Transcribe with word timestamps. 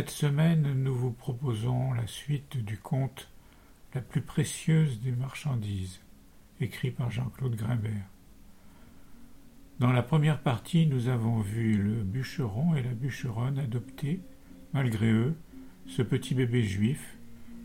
Cette 0.00 0.08
semaine, 0.08 0.82
nous 0.82 0.94
vous 0.94 1.10
proposons 1.10 1.92
la 1.92 2.06
suite 2.06 2.56
du 2.56 2.78
conte 2.78 3.28
La 3.92 4.00
plus 4.00 4.22
précieuse 4.22 4.98
des 5.02 5.12
marchandises, 5.12 6.00
écrit 6.58 6.90
par 6.90 7.10
Jean-Claude 7.10 7.54
Grimbert. 7.54 8.08
Dans 9.78 9.92
la 9.92 10.02
première 10.02 10.40
partie, 10.40 10.86
nous 10.86 11.08
avons 11.08 11.40
vu 11.40 11.76
le 11.76 12.02
bûcheron 12.02 12.74
et 12.76 12.82
la 12.82 12.94
bûcheronne 12.94 13.58
adopter, 13.58 14.20
malgré 14.72 15.10
eux, 15.10 15.36
ce 15.86 16.00
petit 16.00 16.34
bébé 16.34 16.62
juif 16.62 17.18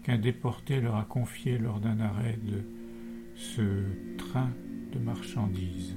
qu'un 0.04 0.18
déporté 0.18 0.82
leur 0.82 0.98
a 0.98 1.06
confié 1.06 1.58
lors 1.58 1.80
d'un 1.80 2.02
arrêt 2.02 2.38
de 2.44 2.66
ce 3.38 3.86
train 4.18 4.52
de 4.92 5.00
marchandises. 5.00 5.96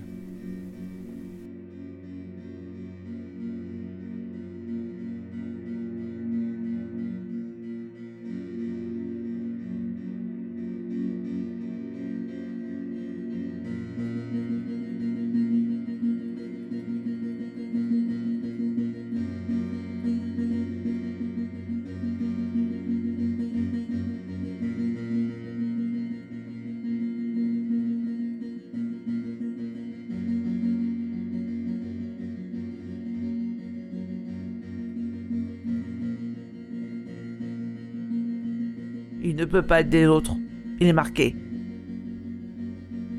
Peut 39.50 39.62
pas 39.62 39.80
être 39.80 39.88
des 39.88 40.04
nôtres. 40.04 40.36
Il 40.78 40.86
est 40.86 40.92
marqué. 40.92 41.34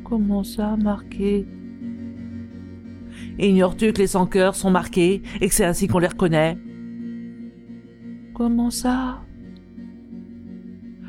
Comment 0.04 0.44
ça, 0.44 0.78
marqué? 0.78 1.48
Ignores-tu 3.40 3.94
que 3.94 4.00
les 4.00 4.08
sans-cœurs 4.08 4.56
sont 4.56 4.70
marqués 4.70 5.24
et 5.42 5.48
que 5.48 5.54
c'est 5.54 5.66
ainsi 5.66 5.88
qu'on 5.88 6.00
les 6.00 6.08
reconnaît? 6.08 6.58
Comment 8.34 8.70
ça? 8.70 9.24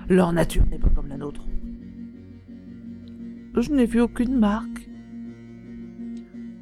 Leur 0.08 0.32
nature 0.32 0.64
n'est 0.70 0.78
pas 0.78 0.88
comme 0.88 1.08
la 1.08 1.18
nôtre. 1.18 1.46
Je 3.56 3.70
n'ai 3.72 3.86
vu 3.86 4.00
aucune 4.00 4.38
marque. 4.38 4.88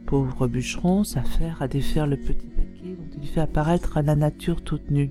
Pauvre 0.06 0.49
bûcheron 0.49 1.05
s'affaire 1.05 1.62
à 1.62 1.69
défaire 1.69 2.06
le 2.06 2.16
petit 2.16 2.49
paquet 2.49 2.97
dont 2.97 3.21
il 3.22 3.28
fait 3.28 3.41
apparaître 3.41 4.00
la 4.03 4.16
nature 4.16 4.62
toute 4.62 4.91
nue. 4.91 5.11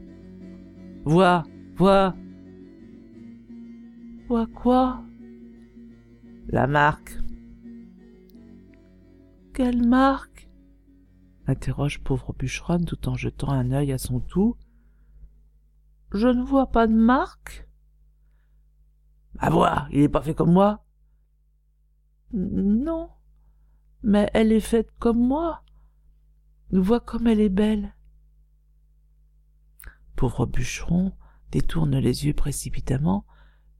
Vois, 1.05 1.43
vois, 1.75 2.15
Quoi, 4.27 4.45
quoi 4.47 5.03
la 6.49 6.65
marque. 6.65 7.17
Quelle 9.53 9.85
marque 9.85 10.49
interroge 11.45 12.03
pauvre 12.03 12.33
bûcheronne 12.33 12.85
tout 12.85 13.07
en 13.07 13.15
jetant 13.15 13.49
un 13.49 13.71
œil 13.71 13.93
à 13.93 13.97
son 13.97 14.19
tout. 14.19 14.57
Je 16.13 16.27
ne 16.27 16.43
vois 16.43 16.67
pas 16.67 16.87
de 16.87 16.93
marque. 16.93 17.67
À 19.39 19.49
voir, 19.49 19.87
il 19.91 20.01
n'est 20.01 20.09
pas 20.09 20.21
fait 20.21 20.35
comme 20.35 20.51
moi. 20.51 20.85
Non, 22.33 23.09
mais 24.03 24.29
elle 24.33 24.51
est 24.51 24.59
faite 24.59 24.91
comme 24.99 25.25
moi. 25.25 25.63
Vois 26.71 26.99
comme 26.99 27.27
elle 27.27 27.39
est 27.39 27.49
belle. 27.49 27.95
Pauvre 30.17 30.45
bûcheron 30.45 31.13
détourne 31.51 31.97
les 31.97 32.25
yeux 32.25 32.33
précipitamment, 32.33 33.25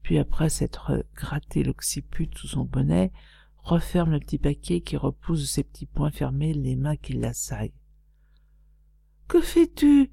puis 0.08 0.20
après 0.20 0.48
s'être 0.48 1.06
gratté 1.16 1.64
l'occiput 1.64 2.30
sous 2.34 2.48
son 2.48 2.64
bonnet, 2.64 3.12
referme 3.58 4.12
le 4.12 4.22
petit 4.22 4.38
paquet 4.38 4.80
qui 4.80 4.96
repousse 4.96 5.52
ses 5.52 5.66
petits 5.66 5.86
poings 5.86 6.12
fermés 6.12 6.54
les 6.54 6.78
mains 6.78 6.96
qui 6.96 7.12
l'assaillent. 7.12 7.74
Que 9.28 9.42
fais-tu? 9.42 10.10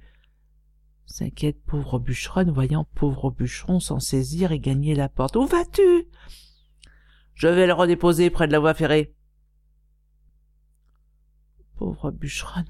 s'inquiète 1.06 1.62
pauvre 1.62 2.00
bûcheronne, 2.00 2.50
voyant 2.50 2.88
pauvre 2.96 3.30
bûcheron 3.30 3.78
s'en 3.78 4.00
saisir 4.00 4.50
et 4.50 4.58
gagner 4.58 4.96
la 4.96 5.08
porte. 5.08 5.36
Où 5.36 5.46
vas-tu 5.46 6.08
Je 7.34 7.46
vais 7.46 7.68
le 7.68 7.72
redéposer 7.72 8.30
près 8.30 8.48
de 8.48 8.52
la 8.52 8.58
voie 8.58 8.74
ferrée. 8.74 9.14
Pauvre 11.76 12.10
bûcheronne 12.10 12.66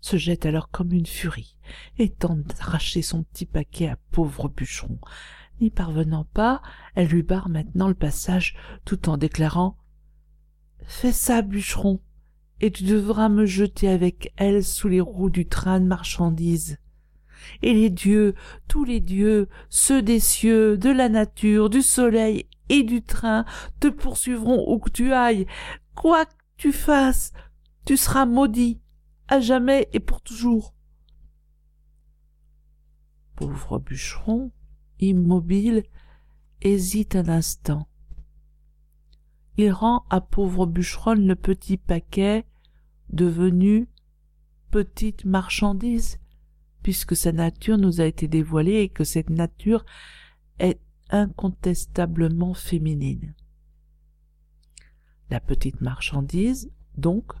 se 0.00 0.16
jette 0.16 0.44
alors 0.44 0.70
comme 0.70 0.92
une 0.92 1.06
furie 1.06 1.56
et 1.98 2.10
tente 2.10 2.42
d'arracher 2.48 3.00
son 3.00 3.22
petit 3.22 3.46
paquet 3.46 3.86
à 3.86 3.96
pauvre 4.10 4.48
bûcheron. 4.48 4.98
N'y 5.60 5.70
parvenant 5.70 6.24
pas, 6.24 6.62
elle 6.94 7.08
lui 7.08 7.22
barre 7.22 7.48
maintenant 7.48 7.88
le 7.88 7.94
passage 7.94 8.56
tout 8.84 9.08
en 9.08 9.16
déclarant 9.16 9.76
Fais 10.86 11.12
ça, 11.12 11.42
bûcheron, 11.42 12.00
et 12.60 12.70
tu 12.70 12.84
devras 12.84 13.28
me 13.28 13.46
jeter 13.46 13.88
avec 13.88 14.32
elle 14.36 14.64
sous 14.64 14.88
les 14.88 15.00
roues 15.00 15.30
du 15.30 15.46
train 15.46 15.80
de 15.80 15.86
marchandises. 15.86 16.78
Et 17.62 17.72
les 17.72 17.90
dieux, 17.90 18.34
tous 18.68 18.84
les 18.84 19.00
dieux, 19.00 19.48
ceux 19.68 20.02
des 20.02 20.20
cieux, 20.20 20.76
de 20.76 20.90
la 20.90 21.08
nature, 21.08 21.70
du 21.70 21.82
soleil 21.82 22.46
et 22.68 22.82
du 22.82 23.02
train, 23.02 23.44
te 23.80 23.88
poursuivront 23.88 24.64
où 24.72 24.78
que 24.78 24.90
tu 24.90 25.12
ailles. 25.12 25.46
Quoi 25.94 26.26
que 26.26 26.32
tu 26.56 26.72
fasses, 26.72 27.32
tu 27.84 27.96
seras 27.96 28.26
maudit, 28.26 28.80
à 29.28 29.40
jamais 29.40 29.88
et 29.92 30.00
pour 30.00 30.20
toujours. 30.20 30.74
Pauvre 33.36 33.78
bûcheron, 33.78 34.52
immobile, 35.00 35.84
hésite 36.62 37.16
un 37.16 37.28
instant. 37.28 37.88
Il 39.56 39.70
rend 39.70 40.04
à 40.10 40.20
pauvre 40.20 40.66
bûcheronne 40.66 41.26
le 41.26 41.36
petit 41.36 41.76
paquet 41.76 42.44
devenu 43.10 43.88
petite 44.70 45.24
marchandise, 45.24 46.18
puisque 46.82 47.14
sa 47.14 47.30
nature 47.30 47.78
nous 47.78 48.00
a 48.00 48.04
été 48.04 48.26
dévoilée 48.26 48.80
et 48.80 48.88
que 48.88 49.04
cette 49.04 49.30
nature 49.30 49.84
est 50.58 50.80
incontestablement 51.10 52.54
féminine. 52.54 53.34
La 55.30 55.40
petite 55.40 55.80
marchandise, 55.80 56.70
donc, 56.96 57.32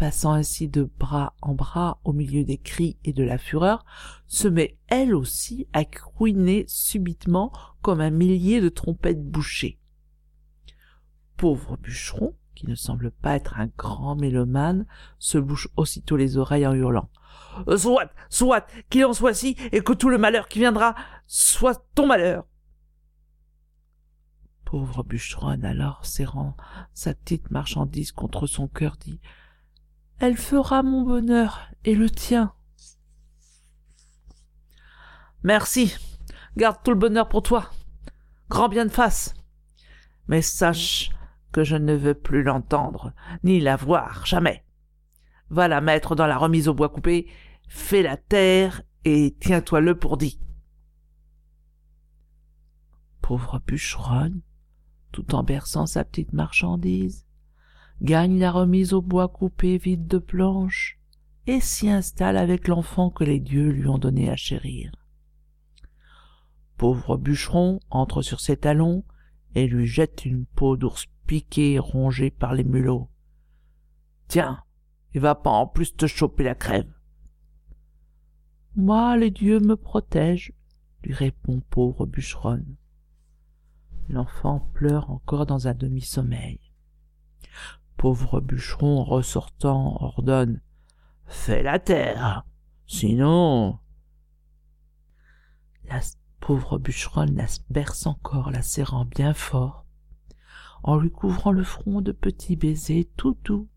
passant 0.00 0.32
ainsi 0.32 0.66
de 0.66 0.90
bras 0.98 1.34
en 1.42 1.54
bras 1.54 2.00
au 2.04 2.14
milieu 2.14 2.42
des 2.42 2.56
cris 2.56 2.96
et 3.04 3.12
de 3.12 3.22
la 3.22 3.36
fureur, 3.36 3.84
se 4.26 4.48
met 4.48 4.78
elle 4.88 5.14
aussi 5.14 5.68
à 5.74 5.84
couiner 5.84 6.64
subitement 6.68 7.52
comme 7.82 8.00
un 8.00 8.08
millier 8.08 8.62
de 8.62 8.70
trompettes 8.70 9.22
bouchées. 9.22 9.78
Pauvre 11.36 11.76
bûcheron, 11.76 12.34
qui 12.54 12.66
ne 12.66 12.74
semble 12.74 13.10
pas 13.10 13.36
être 13.36 13.60
un 13.60 13.66
grand 13.66 14.16
mélomane, 14.16 14.86
se 15.18 15.36
bouche 15.36 15.68
aussitôt 15.76 16.16
les 16.16 16.38
oreilles 16.38 16.66
en 16.66 16.72
hurlant. 16.72 17.10
Euh, 17.68 17.76
Soit, 17.76 18.10
soit, 18.30 18.66
qu'il 18.88 19.04
en 19.04 19.12
soit 19.12 19.34
si, 19.34 19.54
et 19.70 19.82
que 19.82 19.92
tout 19.92 20.08
le 20.08 20.16
malheur 20.16 20.48
qui 20.48 20.60
viendra 20.60 20.94
soit 21.26 21.84
ton 21.94 22.06
malheur. 22.06 22.46
Pauvre 24.64 25.04
bûcheronne, 25.04 25.66
alors 25.66 26.06
serrant 26.06 26.56
sa 26.94 27.12
petite 27.12 27.50
marchandise 27.50 28.12
contre 28.12 28.46
son 28.46 28.66
cœur, 28.66 28.96
dit 28.96 29.20
Elle 30.20 30.36
fera 30.36 30.82
mon 30.82 31.00
bonheur, 31.00 31.70
et 31.84 31.94
le 31.94 32.10
tien. 32.10 32.52
Merci. 35.42 35.96
Garde 36.58 36.76
tout 36.84 36.90
le 36.90 36.98
bonheur 36.98 37.26
pour 37.26 37.42
toi. 37.42 37.70
Grand 38.50 38.68
bien 38.68 38.84
de 38.84 38.90
face. 38.90 39.32
Mais 40.28 40.42
sache 40.42 41.10
que 41.52 41.64
je 41.64 41.76
ne 41.76 41.94
veux 41.94 42.12
plus 42.12 42.42
l'entendre, 42.42 43.14
ni 43.44 43.60
la 43.60 43.76
voir, 43.76 44.26
jamais. 44.26 44.62
Va 45.48 45.68
la 45.68 45.80
mettre 45.80 46.14
dans 46.14 46.26
la 46.26 46.36
remise 46.36 46.68
au 46.68 46.74
bois 46.74 46.90
coupé, 46.90 47.30
fais 47.66 48.02
la 48.02 48.18
terre 48.18 48.82
et 49.04 49.34
tiens-toi-le 49.40 49.98
pour 49.98 50.18
dit. 50.18 50.38
Pauvre 53.22 53.58
bûcheronne, 53.66 54.42
tout 55.12 55.34
en 55.34 55.42
berçant 55.42 55.86
sa 55.86 56.04
petite 56.04 56.34
marchandise, 56.34 57.24
gagne 58.02 58.38
la 58.38 58.50
remise 58.50 58.92
au 58.92 59.02
bois 59.02 59.28
coupé 59.28 59.78
vide 59.78 60.06
de 60.06 60.18
planches 60.18 60.98
et 61.46 61.60
s'y 61.60 61.88
installe 61.88 62.36
avec 62.36 62.68
l'enfant 62.68 63.10
que 63.10 63.24
les 63.24 63.40
dieux 63.40 63.70
lui 63.70 63.88
ont 63.88 63.98
donné 63.98 64.30
à 64.30 64.36
chérir. 64.36 64.92
Pauvre 66.76 67.16
bûcheron 67.16 67.80
entre 67.90 68.22
sur 68.22 68.40
ses 68.40 68.56
talons 68.56 69.04
et 69.54 69.66
lui 69.66 69.86
jette 69.86 70.24
une 70.24 70.46
peau 70.46 70.76
d'ours 70.76 71.06
piqué 71.26 71.74
et 71.74 71.78
rongé 71.78 72.30
par 72.30 72.54
les 72.54 72.64
mulots. 72.64 73.10
Tiens, 74.28 74.62
il 75.12 75.20
va 75.20 75.34
pas 75.34 75.50
en 75.50 75.66
plus 75.66 75.94
te 75.94 76.06
choper 76.06 76.44
la 76.44 76.54
crève. 76.54 76.92
Moi, 78.76 79.16
les 79.16 79.30
dieux 79.30 79.58
me 79.58 79.76
protègent, 79.76 80.52
lui 81.02 81.12
répond 81.12 81.60
pauvre 81.68 82.06
bûcheronne. 82.06 82.76
L'enfant 84.08 84.60
pleure 84.72 85.10
encore 85.10 85.46
dans 85.46 85.68
un 85.68 85.74
demi-sommeil. 85.74 86.69
Pauvre 88.00 88.40
bûcheron 88.40 89.04
ressortant 89.04 89.98
ordonne 90.00 90.62
Fais 91.26 91.62
la 91.62 91.78
terre, 91.78 92.46
sinon. 92.86 93.78
La 95.84 96.00
pauvre 96.40 96.78
bûcheronne 96.78 97.36
la 97.36 97.44
berce 97.68 98.06
encore, 98.06 98.50
la 98.50 98.62
serrant 98.62 99.04
bien 99.04 99.34
fort, 99.34 99.84
en 100.82 100.96
lui 100.96 101.10
couvrant 101.10 101.52
le 101.52 101.62
front 101.62 102.00
de 102.00 102.12
petits 102.12 102.56
baisers 102.56 103.06
tout 103.18 103.36
doux. 103.44 103.68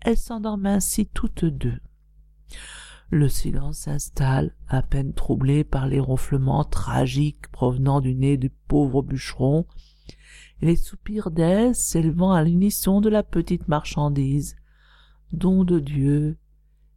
Elles 0.00 0.16
s'endorment 0.16 0.64
ainsi 0.64 1.06
toutes 1.06 1.44
deux. 1.44 1.80
Le 3.10 3.28
silence 3.28 3.80
s'installe, 3.80 4.56
à 4.68 4.80
peine 4.80 5.12
troublé 5.12 5.64
par 5.64 5.86
les 5.86 6.00
ronflements 6.00 6.64
tragiques 6.64 7.48
provenant 7.48 8.00
du 8.00 8.14
nez 8.14 8.38
du 8.38 8.48
pauvre 8.48 9.02
bûcheron, 9.02 9.66
les 10.60 10.76
soupirs 10.76 11.30
d'Aise 11.30 11.78
s'élevant 11.78 12.32
à 12.32 12.42
l'unisson 12.42 13.00
de 13.00 13.08
la 13.08 13.22
petite 13.22 13.68
marchandise, 13.68 14.56
don 15.32 15.64
de 15.64 15.78
Dieu, 15.78 16.36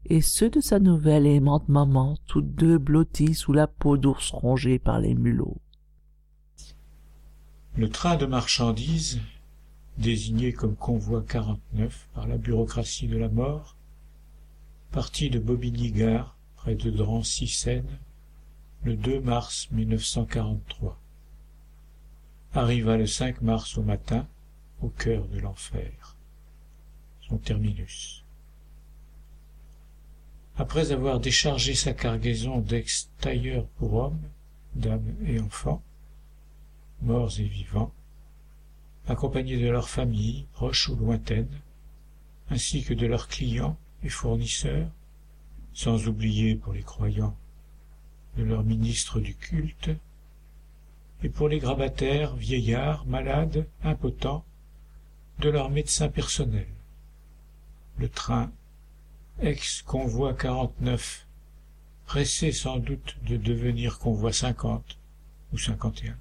et 0.05 0.21
ceux 0.21 0.49
de 0.49 0.61
sa 0.61 0.79
nouvelle 0.79 1.27
aimante 1.27 1.69
maman, 1.69 2.17
toutes 2.25 2.55
deux 2.55 2.77
blotties 2.77 3.35
sous 3.35 3.53
la 3.53 3.67
peau 3.67 3.97
d'ours 3.97 4.31
rongée 4.31 4.79
par 4.79 4.99
les 4.99 5.13
mulots. 5.13 5.61
Le 7.75 7.89
train 7.89 8.17
de 8.17 8.25
marchandises, 8.25 9.21
désigné 9.97 10.53
comme 10.53 10.75
convoi 10.75 11.23
49 11.27 12.09
par 12.13 12.27
la 12.27 12.37
bureaucratie 12.37 13.07
de 13.07 13.17
la 13.17 13.29
mort, 13.29 13.77
partit 14.91 15.29
de 15.29 15.39
Bobigny-Gare, 15.39 16.35
près 16.55 16.75
de 16.75 16.89
Drancy-Seine, 16.89 17.99
le 18.83 18.95
2 18.95 19.21
mars 19.21 19.69
1943. 19.71 21.00
Arriva 22.53 22.97
le 22.97 23.07
5 23.07 23.41
mars 23.43 23.77
au 23.77 23.81
matin, 23.81 24.27
au 24.81 24.89
cœur 24.89 25.25
de 25.29 25.39
l'enfer, 25.39 26.17
son 27.21 27.37
terminus. 27.37 28.25
Après 30.57 30.91
avoir 30.91 31.21
déchargé 31.21 31.75
sa 31.75 31.93
cargaison 31.93 32.59
d'ex-tailleurs 32.59 33.65
pour 33.77 33.93
hommes, 33.93 34.19
dames 34.75 35.15
et 35.25 35.39
enfants, 35.39 35.81
morts 37.01 37.39
et 37.39 37.45
vivants, 37.45 37.93
accompagnés 39.07 39.57
de 39.57 39.69
leurs 39.69 39.89
familles, 39.89 40.45
proches 40.51 40.89
ou 40.89 40.97
lointaines, 40.97 41.61
ainsi 42.49 42.83
que 42.83 42.93
de 42.93 43.05
leurs 43.05 43.29
clients 43.29 43.77
et 44.03 44.09
fournisseurs, 44.09 44.91
sans 45.73 46.05
oublier 46.09 46.55
pour 46.55 46.73
les 46.73 46.83
croyants 46.83 47.37
de 48.35 48.43
leurs 48.43 48.63
ministres 48.65 49.21
du 49.21 49.35
culte, 49.35 49.91
et 51.23 51.29
pour 51.29 51.49
les 51.49 51.59
grabataires, 51.59 52.35
vieillards, 52.35 53.05
malades, 53.05 53.67
impotents, 53.83 54.45
de 55.39 55.49
leurs 55.49 55.69
médecins 55.69 56.09
personnels. 56.09 56.67
Le 57.97 58.09
train, 58.09 58.51
ex-convoi 59.39 60.33
49, 60.33 61.27
pressé 62.05 62.51
sans 62.51 62.77
doute 62.77 63.17
de 63.23 63.37
devenir 63.37 63.99
convoi 63.99 64.33
50 64.33 64.97
ou 65.53 65.57
51 65.57 66.17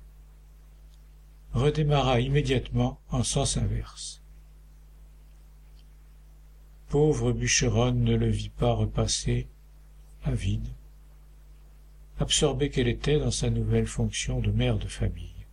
redémarra 1.53 2.21
immédiatement 2.21 3.01
en 3.11 3.25
sens 3.25 3.57
inverse. 3.57 4.23
Pauvre 6.89 7.33
bûcheronne 7.33 8.03
ne 8.03 8.17
le 8.17 8.29
vit 8.29 8.51
pas 8.51 8.73
repasser, 8.73 9.49
avide, 10.25 10.67
absorbée 12.21 12.71
qu'elle 12.71 12.89
était 12.89 13.19
dans 13.19 13.31
sa 13.31 13.51
nouvelle 13.51 13.87
fonction 13.87 14.41
de 14.41 14.51
mère 14.51 14.79
de 14.79 14.87
famille. 14.87 15.47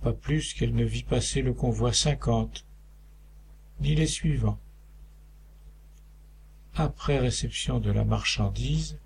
Pas 0.00 0.12
plus 0.12 0.54
qu'elle 0.54 0.74
ne 0.74 0.84
vit 0.84 1.02
passer 1.02 1.42
le 1.42 1.52
convoi 1.52 1.92
cinquante, 1.92 2.64
ni 3.80 3.94
les 3.94 4.06
suivants. 4.06 4.60
Après 6.74 7.18
réception 7.18 7.80
de 7.80 7.90
la 7.90 8.04
marchandise, 8.04 8.98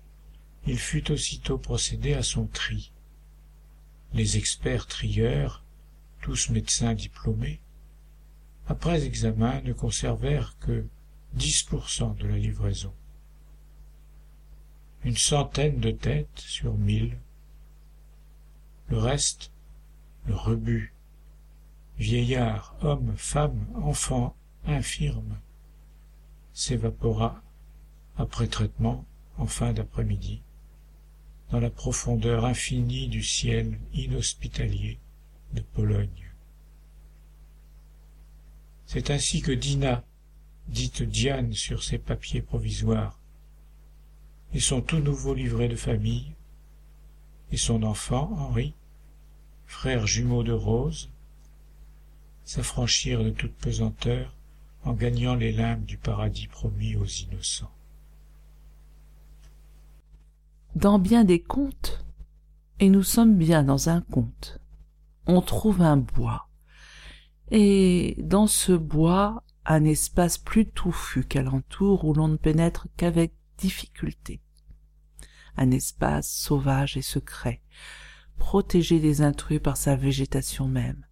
il 0.65 0.77
fut 0.77 1.11
aussitôt 1.11 1.57
procédé 1.57 2.13
à 2.13 2.23
son 2.23 2.45
tri 2.47 2.93
les 4.13 4.37
experts 4.37 4.87
trieurs, 4.87 5.63
tous 6.21 6.49
médecins 6.49 6.93
diplômés, 6.93 7.59
après 8.67 9.05
examen 9.05 9.61
ne 9.61 9.73
conservèrent 9.73 10.55
que 10.59 10.85
dix 11.33 11.63
pour 11.63 11.89
cent 11.89 12.13
de 12.13 12.27
la 12.27 12.37
livraison. 12.37 12.93
Une 15.05 15.17
centaine 15.17 15.79
de 15.79 15.91
têtes 15.91 16.39
sur 16.39 16.73
mille. 16.77 17.17
Le 18.87 18.97
reste, 18.97 19.51
le 20.27 20.35
rebut, 20.35 20.93
vieillards, 21.97 22.75
hommes, 22.81 23.13
femmes, 23.17 23.65
enfants, 23.75 24.35
infirmes, 24.65 25.37
s'évapora 26.53 27.41
après 28.17 28.47
traitement 28.47 29.05
en 29.37 29.45
fin 29.45 29.73
d'après-midi 29.73 30.41
dans 31.51 31.59
la 31.59 31.69
profondeur 31.69 32.45
infinie 32.45 33.07
du 33.07 33.21
ciel 33.21 33.77
inhospitalier 33.93 34.99
de 35.53 35.61
Pologne. 35.61 36.31
C'est 38.85 39.11
ainsi 39.11 39.41
que 39.41 39.51
Dina, 39.51 40.03
dite 40.67 41.03
Diane 41.03 41.53
sur 41.53 41.83
ses 41.83 41.99
papiers 41.99 42.41
provisoires, 42.41 43.19
et 44.53 44.59
son 44.59 44.81
tout 44.81 44.99
nouveau 44.99 45.33
livret 45.33 45.67
de 45.67 45.75
famille, 45.75 46.33
et 47.51 47.57
son 47.57 47.83
enfant, 47.83 48.31
Henri, 48.37 48.73
frère 49.65 50.07
jumeau 50.07 50.43
de 50.43 50.51
Rose, 50.51 51.09
s'affranchirent 52.45 53.23
de 53.23 53.29
toute 53.31 53.53
pesanteur 53.53 54.33
en 54.83 54.93
gagnant 54.93 55.35
les 55.35 55.51
limbes 55.51 55.85
du 55.85 55.97
paradis 55.97 56.47
promis 56.47 56.95
aux 56.95 57.05
innocents. 57.05 57.71
dans 60.75 60.99
bien 60.99 61.23
des 61.23 61.39
contes, 61.39 62.03
et 62.79 62.89
nous 62.89 63.03
sommes 63.03 63.35
bien 63.35 63.63
dans 63.63 63.89
un 63.89 64.01
conte, 64.01 64.59
on 65.27 65.41
trouve 65.41 65.81
un 65.81 65.97
bois, 65.97 66.47
et 67.51 68.15
dans 68.19 68.47
ce 68.47 68.71
bois 68.71 69.43
un 69.65 69.85
espace 69.85 70.37
plus 70.37 70.65
touffu 70.65 71.23
qu'alentour 71.23 72.05
où 72.05 72.13
l'on 72.13 72.27
ne 72.27 72.37
pénètre 72.37 72.87
qu'avec 72.97 73.31
difficulté. 73.57 74.41
Un 75.57 75.71
espace 75.71 76.29
sauvage 76.29 76.97
et 76.97 77.01
secret, 77.01 77.61
protégé 78.37 78.99
des 78.99 79.21
intrus 79.21 79.59
par 79.61 79.77
sa 79.77 79.95
végétation 79.95 80.67
même. 80.67 81.05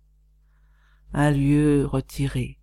Un 1.14 1.32
lieu 1.32 1.86
retiré, 1.86 2.60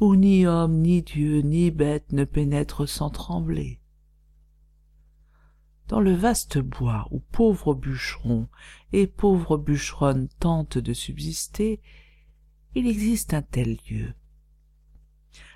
où 0.00 0.16
ni 0.16 0.46
homme, 0.46 0.80
ni 0.80 1.02
Dieu, 1.02 1.40
ni 1.40 1.70
bête 1.70 2.12
ne 2.12 2.24
pénètrent 2.24 2.88
sans 2.88 3.10
trembler 3.10 3.80
dans 5.88 6.00
le 6.00 6.12
vaste 6.12 6.58
bois 6.58 7.06
où 7.10 7.20
pauvres 7.20 7.74
bûcherons 7.74 8.48
et 8.92 9.06
pauvres 9.06 9.58
bûcheronnes 9.58 10.28
tentent 10.40 10.78
de 10.78 10.92
subsister, 10.92 11.80
il 12.74 12.86
existe 12.86 13.34
un 13.34 13.42
tel 13.42 13.76
lieu, 13.88 14.14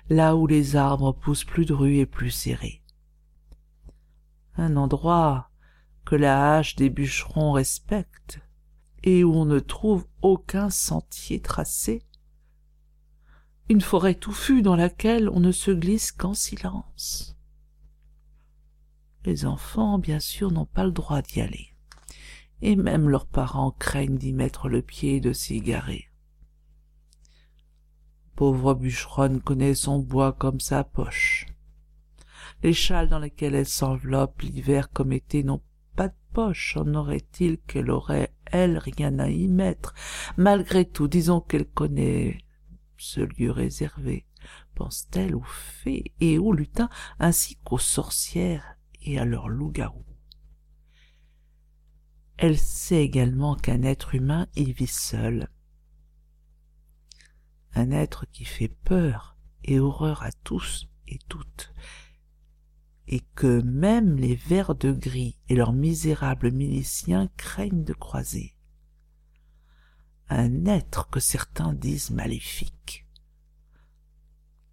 là 0.09 0.35
où 0.35 0.47
les 0.47 0.75
arbres 0.75 1.13
poussent 1.13 1.45
plus 1.45 1.65
drus 1.65 1.97
et 1.97 2.05
plus 2.05 2.31
serrés. 2.31 2.83
Un 4.59 4.75
endroit 4.75 5.51
que 6.03 6.15
la 6.15 6.57
hache 6.57 6.75
des 6.75 6.89
bûcherons 6.89 7.53
respecte 7.53 8.41
et 9.03 9.23
où 9.23 9.33
on 9.33 9.45
ne 9.45 9.59
trouve 9.59 10.05
aucun 10.21 10.69
sentier 10.69 11.39
tracé. 11.39 12.03
une 13.69 13.79
forêt 13.79 14.15
touffue 14.15 14.61
dans 14.61 14.75
laquelle 14.75 15.29
on 15.29 15.39
ne 15.39 15.53
se 15.53 15.71
glisse 15.71 16.11
qu'en 16.11 16.33
silence. 16.33 17.37
Les 19.23 19.45
enfants, 19.45 19.97
bien 19.97 20.19
sûr, 20.19 20.51
n'ont 20.51 20.65
pas 20.65 20.83
le 20.83 20.91
droit 20.91 21.21
d'y 21.21 21.39
aller, 21.39 21.69
et 22.61 22.75
même 22.75 23.07
leurs 23.07 23.27
parents 23.27 23.71
craignent 23.71 24.17
d'y 24.17 24.33
mettre 24.33 24.67
le 24.67 24.81
pied 24.81 25.15
et 25.15 25.21
de 25.21 25.31
s'y. 25.31 25.63
Pauvre 28.35 28.73
bûcheronne 28.73 29.39
connaît 29.39 29.75
son 29.75 29.99
bois 29.99 30.33
comme 30.33 30.59
sa 30.59 30.83
poche. 30.83 31.45
Les 32.61 32.73
châles 32.73 33.09
dans 33.09 33.19
lesquels 33.19 33.55
elle 33.55 33.65
s'enveloppe 33.65 34.41
l'hiver 34.41 34.89
comme 34.91 35.13
été 35.13 35.43
n'ont 35.43 35.61
pas 35.95 36.09
de 36.09 36.15
poche, 36.33 36.75
en 36.77 36.93
aurait-il 36.93 37.57
qu'elle 37.59 37.89
aurait, 37.89 38.33
elle, 38.45 38.77
rien 38.77 39.17
à 39.19 39.29
y 39.29 39.47
mettre? 39.47 39.93
Malgré 40.37 40.85
tout, 40.85 41.07
disons 41.07 41.41
qu'elle 41.41 41.67
connaît 41.67 42.37
ce 42.97 43.21
lieu 43.21 43.51
réservé, 43.51 44.25
pense-t-elle 44.75 45.35
aux 45.35 45.43
fées 45.43 46.13
et 46.19 46.37
aux 46.37 46.53
lutins, 46.53 46.89
ainsi 47.19 47.55
qu'aux 47.57 47.77
sorcières 47.77 48.75
et 49.01 49.19
à 49.19 49.25
leurs 49.25 49.49
loups-garous. 49.49 50.05
Elle 52.37 52.57
sait 52.57 53.03
également 53.03 53.55
qu'un 53.55 53.83
être 53.83 54.15
humain 54.15 54.47
y 54.55 54.71
vit 54.71 54.87
seul. 54.87 55.49
Un 57.73 57.91
être 57.91 58.25
qui 58.31 58.45
fait 58.45 58.69
peur 58.69 59.37
et 59.63 59.79
horreur 59.79 60.23
à 60.23 60.31
tous 60.31 60.87
et 61.07 61.19
toutes, 61.27 61.73
et 63.11 63.21
que 63.33 63.61
même 63.61 64.17
les 64.17 64.35
vers 64.35 64.75
de 64.75 64.91
gris 64.91 65.35
et 65.49 65.55
leurs 65.55 65.73
misérables 65.73 66.51
miliciens 66.51 67.27
craignent 67.37 67.83
de 67.83 67.93
croiser. 67.93 68.53
Un 70.29 70.67
être 70.67 71.09
que 71.09 71.19
certains 71.19 71.73
disent 71.73 72.11
maléfique, 72.11 73.07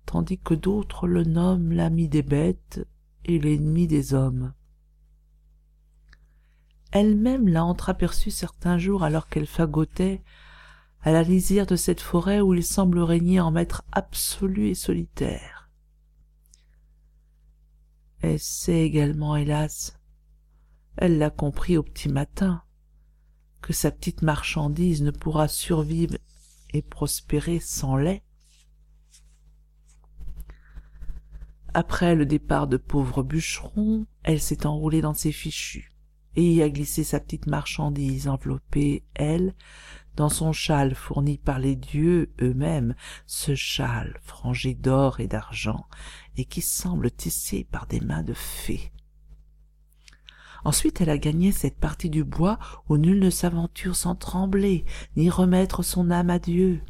tandis 0.04 0.38
que 0.38 0.52
d'autres 0.52 1.08
le 1.08 1.24
nomment 1.24 1.72
l'ami 1.72 2.10
des 2.10 2.22
bêtes 2.22 2.86
et 3.24 3.38
l'ennemi 3.38 3.86
des 3.86 4.12
hommes. 4.12 4.52
Elle-même 6.92 7.48
l'a 7.48 7.64
entreaperçu 7.64 8.30
certains 8.30 8.76
jours 8.76 9.02
alors 9.02 9.28
qu'elle 9.28 9.46
fagotait 9.46 10.22
à 11.00 11.10
la 11.10 11.22
lisière 11.22 11.66
de 11.66 11.76
cette 11.76 12.02
forêt 12.02 12.42
où 12.42 12.52
il 12.52 12.62
semble 12.62 12.98
régner 12.98 13.40
en 13.40 13.50
maître 13.50 13.82
absolu 13.92 14.68
et 14.68 14.74
solitaire. 14.74 15.55
Elle 18.20 18.40
sait 18.40 18.82
également, 18.82 19.36
hélas, 19.36 19.98
elle 20.96 21.18
l'a 21.18 21.30
compris 21.30 21.76
au 21.76 21.82
petit 21.82 22.08
matin, 22.08 22.62
que 23.60 23.72
sa 23.72 23.90
petite 23.90 24.22
marchandise 24.22 25.02
ne 25.02 25.10
pourra 25.10 25.48
survivre 25.48 26.16
et 26.72 26.82
prospérer 26.82 27.60
sans 27.60 27.96
lait. 27.96 28.22
Après 31.74 32.14
le 32.14 32.24
départ 32.24 32.66
de 32.66 32.78
pauvre 32.78 33.22
bûcheron, 33.22 34.06
elle 34.22 34.40
s'est 34.40 34.66
enroulée 34.66 35.02
dans 35.02 35.14
ses 35.14 35.32
fichus 35.32 35.92
et 36.36 36.52
y 36.52 36.62
a 36.62 36.68
glissé 36.68 37.02
sa 37.02 37.18
petite 37.18 37.46
marchandise 37.46 38.28
enveloppée, 38.28 39.04
elle, 39.14 39.54
dans 40.16 40.28
son 40.28 40.52
châle 40.52 40.94
fourni 40.94 41.38
par 41.38 41.58
les 41.58 41.76
dieux 41.76 42.32
eux-mêmes, 42.40 42.94
ce 43.26 43.54
châle 43.54 44.18
frangé 44.22 44.74
d'or 44.74 45.20
et 45.20 45.28
d'argent, 45.28 45.86
et 46.36 46.44
qui 46.44 46.62
semble 46.62 47.10
tissé 47.10 47.64
par 47.70 47.86
des 47.86 48.00
mains 48.00 48.22
de 48.22 48.34
fées. 48.34 48.90
Ensuite 50.64 51.00
elle 51.00 51.10
a 51.10 51.18
gagné 51.18 51.52
cette 51.52 51.78
partie 51.78 52.10
du 52.10 52.24
bois 52.24 52.58
où 52.88 52.96
nul 52.96 53.20
ne 53.20 53.30
s'aventure 53.30 53.94
sans 53.94 54.16
trembler, 54.16 54.84
ni 55.16 55.30
remettre 55.30 55.82
son 55.82 56.10
âme 56.10 56.30
à 56.30 56.38
Dieu. 56.38 56.82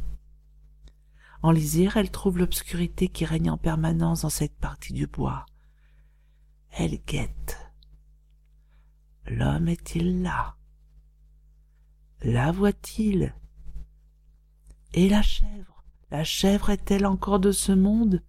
En 1.43 1.51
lisière, 1.51 1.97
elle 1.97 2.11
trouve 2.11 2.39
l'obscurité 2.39 3.09
qui 3.09 3.25
règne 3.25 3.51
en 3.51 3.59
permanence 3.59 4.23
dans 4.23 4.31
cette 4.31 4.57
partie 4.57 4.93
du 4.93 5.07
bois. 5.07 5.45
Elle 6.71 6.99
guette. 7.07 7.59
L'homme 9.27 9.69
est-il 9.69 10.23
là? 10.23 10.57
La 12.23 12.51
voit-il? 12.51 13.35
Et 14.95 15.09
la 15.09 15.23
chèvre? 15.23 15.85
La 16.11 16.25
chèvre 16.25 16.71
est-elle 16.71 17.07
encore 17.07 17.41
de 17.41 17.53
ce 17.53 17.73
monde? 17.73 18.23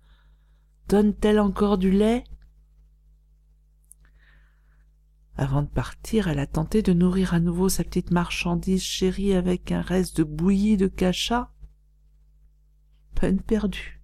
Donne-t-elle 0.87 1.39
encore 1.39 1.77
du 1.77 1.91
lait? 1.91 2.23
Avant 5.35 5.61
de 5.61 5.67
partir, 5.67 6.27
elle 6.27 6.39
a 6.39 6.47
tenté 6.47 6.81
de 6.81 6.93
nourrir 6.93 7.33
à 7.33 7.39
nouveau 7.39 7.69
sa 7.69 7.83
petite 7.83 8.11
marchandise 8.11 8.83
chérie 8.83 9.33
avec 9.33 9.71
un 9.71 9.81
reste 9.81 10.17
de 10.17 10.23
bouillie 10.23 10.77
de 10.77 10.87
cachat 10.87 11.51
peine 13.15 13.41
perdue. 13.41 14.01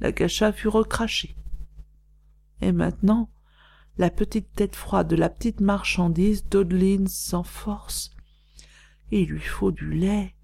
La 0.00 0.12
cacha 0.12 0.52
fut 0.52 0.68
recrachée. 0.68 1.36
Et 2.60 2.72
maintenant, 2.72 3.30
la 3.98 4.10
petite 4.10 4.52
tête 4.52 4.76
froide 4.76 5.08
de 5.08 5.16
la 5.16 5.28
petite 5.28 5.60
marchandise 5.60 6.44
d'Odeline 6.48 7.06
sans 7.08 7.42
force. 7.42 8.14
Il 9.12 9.28
lui 9.28 9.40
faut 9.40 9.70
du 9.70 9.92
lait, 9.92 10.34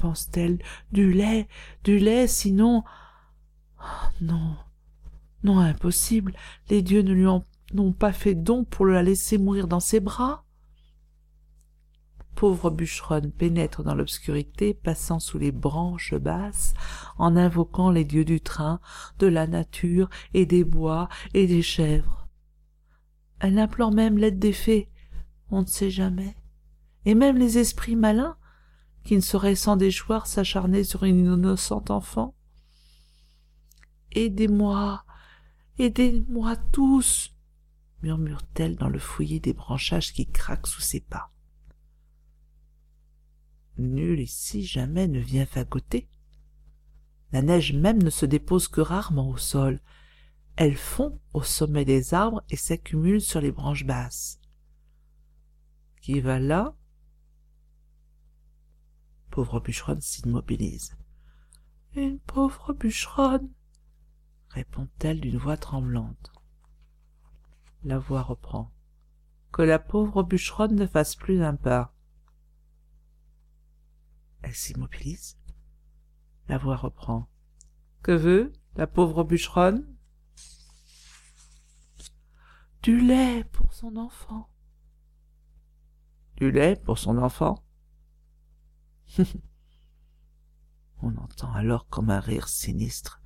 pense-t-elle, 0.00 0.58
du 0.92 1.12
lait, 1.12 1.48
du 1.82 1.98
lait, 1.98 2.26
sinon. 2.26 2.84
Oh, 3.80 4.08
non, 4.20 4.56
non, 5.42 5.58
impossible, 5.58 6.34
les 6.68 6.82
dieux 6.82 7.02
ne 7.02 7.12
lui 7.12 7.26
en 7.26 7.44
n'ont 7.74 7.92
pas 7.92 8.12
fait 8.12 8.34
don 8.34 8.64
pour 8.64 8.86
la 8.86 9.02
laisser 9.02 9.38
mourir 9.38 9.68
dans 9.68 9.80
ses 9.80 10.00
bras. 10.00 10.44
Pauvre 12.34 12.70
bûcheronne 12.70 13.32
pénètre 13.32 13.82
dans 13.82 13.94
l'obscurité, 13.94 14.72
passant 14.72 15.18
sous 15.18 15.38
les 15.38 15.50
branches 15.50 16.14
basses, 16.14 16.74
en 17.18 17.36
invoquant 17.36 17.90
les 17.90 18.04
dieux 18.04 18.24
du 18.24 18.40
train, 18.40 18.80
de 19.18 19.26
la 19.26 19.46
nature 19.46 20.08
et 20.34 20.46
des 20.46 20.62
bois 20.62 21.08
et 21.34 21.46
des 21.46 21.62
chèvres. 21.62 22.28
Elle 23.40 23.58
implore 23.58 23.92
même 23.92 24.18
l'aide 24.18 24.38
des 24.38 24.52
fées, 24.52 24.88
on 25.50 25.62
ne 25.62 25.66
sait 25.66 25.90
jamais, 25.90 26.36
et 27.08 27.14
même 27.14 27.38
les 27.38 27.56
esprits 27.56 27.96
malins, 27.96 28.36
qui 29.02 29.16
ne 29.16 29.22
sauraient 29.22 29.54
sans 29.54 29.78
déchoir 29.78 30.26
s'acharner 30.26 30.84
sur 30.84 31.04
une 31.04 31.20
innocente 31.20 31.90
enfant. 31.90 32.34
Aidez-moi, 34.12 35.06
aidez-moi 35.78 36.56
tous, 36.70 37.34
murmure-t-elle 38.02 38.76
dans 38.76 38.90
le 38.90 38.98
fouillis 38.98 39.40
des 39.40 39.54
branchages 39.54 40.12
qui 40.12 40.26
craquent 40.26 40.66
sous 40.66 40.82
ses 40.82 41.00
pas. 41.00 41.32
Nul 43.78 44.20
ici 44.20 44.62
jamais 44.62 45.08
ne 45.08 45.18
vient 45.18 45.46
fagoter. 45.46 46.10
La 47.32 47.40
neige 47.40 47.72
même 47.72 48.02
ne 48.02 48.10
se 48.10 48.26
dépose 48.26 48.68
que 48.68 48.82
rarement 48.82 49.30
au 49.30 49.38
sol. 49.38 49.80
Elle 50.56 50.76
fond 50.76 51.18
au 51.32 51.42
sommet 51.42 51.86
des 51.86 52.12
arbres 52.12 52.44
et 52.50 52.56
s'accumule 52.56 53.22
sur 53.22 53.40
les 53.40 53.52
branches 53.52 53.86
basses. 53.86 54.42
Qui 56.02 56.20
va 56.20 56.38
là? 56.38 56.77
Pauvre 59.30 59.60
bûcheronne 59.60 60.00
s'immobilise. 60.00 60.96
Une 61.94 62.18
pauvre 62.18 62.72
bûcheronne 62.72 63.50
répond-elle 64.48 65.20
d'une 65.20 65.36
voix 65.36 65.56
tremblante. 65.56 66.32
La 67.84 67.98
voix 67.98 68.22
reprend. 68.22 68.72
Que 69.52 69.62
la 69.62 69.78
pauvre 69.78 70.22
bûcheronne 70.22 70.74
ne 70.74 70.86
fasse 70.86 71.14
plus 71.16 71.42
un 71.42 71.56
pas. 71.56 71.94
Elle 74.42 74.54
s'immobilise. 74.54 75.38
La 76.48 76.58
voix 76.58 76.76
reprend. 76.76 77.28
Que 78.02 78.12
veut 78.12 78.52
la 78.76 78.86
pauvre 78.86 79.24
bûcheronne? 79.24 79.86
Du 82.82 83.00
lait 83.00 83.44
pour 83.44 83.74
son 83.74 83.96
enfant. 83.96 84.48
Du 86.36 86.50
lait 86.50 86.76
pour 86.76 86.98
son 86.98 87.18
enfant? 87.18 87.64
On 91.02 91.16
entend 91.16 91.52
alors 91.52 91.88
comme 91.88 92.10
un 92.10 92.20
rire 92.20 92.48
sinistre. 92.48 93.20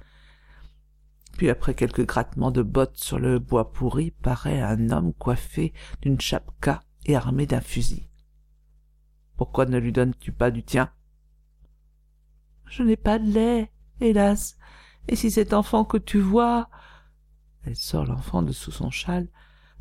Puis 1.36 1.48
après 1.48 1.74
quelques 1.74 2.06
grattements 2.06 2.50
de 2.50 2.62
bottes 2.62 2.98
sur 2.98 3.18
le 3.18 3.38
bois 3.38 3.72
pourri, 3.72 4.10
paraît 4.10 4.60
un 4.60 4.90
homme 4.90 5.14
coiffé 5.14 5.72
d'une 6.02 6.20
chapka 6.20 6.82
et 7.06 7.16
armé 7.16 7.46
d'un 7.46 7.62
fusil. 7.62 8.10
Pourquoi 9.36 9.64
ne 9.66 9.78
lui 9.78 9.92
donnes-tu 9.92 10.32
pas 10.32 10.50
du 10.50 10.62
tien? 10.62 10.92
Je 12.66 12.82
n'ai 12.82 12.96
pas 12.96 13.18
de 13.18 13.30
lait, 13.30 13.72
hélas. 14.00 14.58
Et 15.08 15.16
si 15.16 15.30
cet 15.30 15.52
enfant 15.52 15.84
que 15.84 15.96
tu 15.96 16.20
vois 16.20 16.68
elle 17.64 17.76
sort 17.76 18.04
l'enfant 18.04 18.42
de 18.42 18.52
sous 18.52 18.72
son 18.72 18.90
châle 18.90 19.28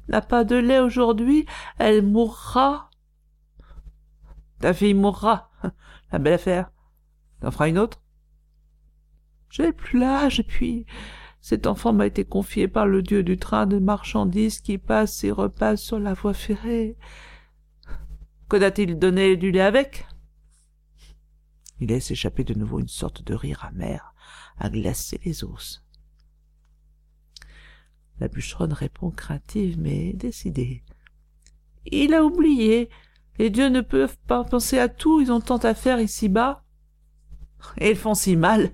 n'a 0.07 0.21
pas 0.21 0.43
de 0.43 0.55
lait 0.55 0.79
aujourd'hui, 0.79 1.45
elle 1.77 2.05
mourra. 2.05 2.89
Ta 4.59 4.73
fille 4.73 4.93
mourra. 4.93 5.50
La 6.11 6.19
belle 6.19 6.33
affaire. 6.33 6.71
T'en 7.41 7.51
feras 7.51 7.69
une 7.69 7.79
autre? 7.79 8.01
Je 9.49 9.63
n'ai 9.63 9.73
plus 9.73 9.99
l'âge, 9.99 10.43
puis 10.47 10.85
cet 11.41 11.65
enfant 11.67 11.91
m'a 11.91 12.05
été 12.05 12.23
confié 12.23 12.67
par 12.67 12.85
le 12.85 13.01
dieu 13.01 13.23
du 13.23 13.37
train 13.37 13.65
de 13.65 13.79
marchandises 13.79 14.61
qui 14.61 14.77
passe 14.77 15.23
et 15.23 15.31
repasse 15.31 15.81
sur 15.81 15.99
la 15.99 16.13
voie 16.13 16.33
ferrée. 16.33 16.95
Que 18.47 18.57
t'a-t-il 18.57 18.99
donné 18.99 19.37
du 19.37 19.51
lait 19.51 19.61
avec? 19.61 20.07
Il 21.79 21.87
laisse 21.87 22.11
échapper 22.11 22.43
de 22.43 22.53
nouveau 22.53 22.79
une 22.79 22.87
sorte 22.87 23.23
de 23.23 23.33
rire 23.33 23.65
amer, 23.65 24.13
à 24.57 24.69
glacer 24.69 25.19
les 25.25 25.43
os. 25.43 25.83
La 28.19 28.27
bûcheronne 28.27 28.73
répond 28.73 29.09
craintive 29.09 29.79
mais 29.79 30.13
décidée. 30.13 30.83
Il 31.85 32.13
a 32.13 32.23
oublié. 32.23 32.89
Les 33.39 33.49
dieux 33.49 33.69
ne 33.69 33.81
peuvent 33.81 34.17
pas 34.27 34.43
penser 34.43 34.77
à 34.77 34.89
tout, 34.89 35.21
ils 35.21 35.31
ont 35.31 35.41
tant 35.41 35.57
à 35.57 35.73
faire 35.73 35.99
ici-bas. 35.99 36.63
Et 37.77 37.91
ils 37.91 37.95
font 37.95 38.13
si 38.13 38.35
mal, 38.35 38.71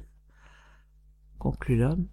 conclut 1.37 1.77
l'homme. 1.77 2.07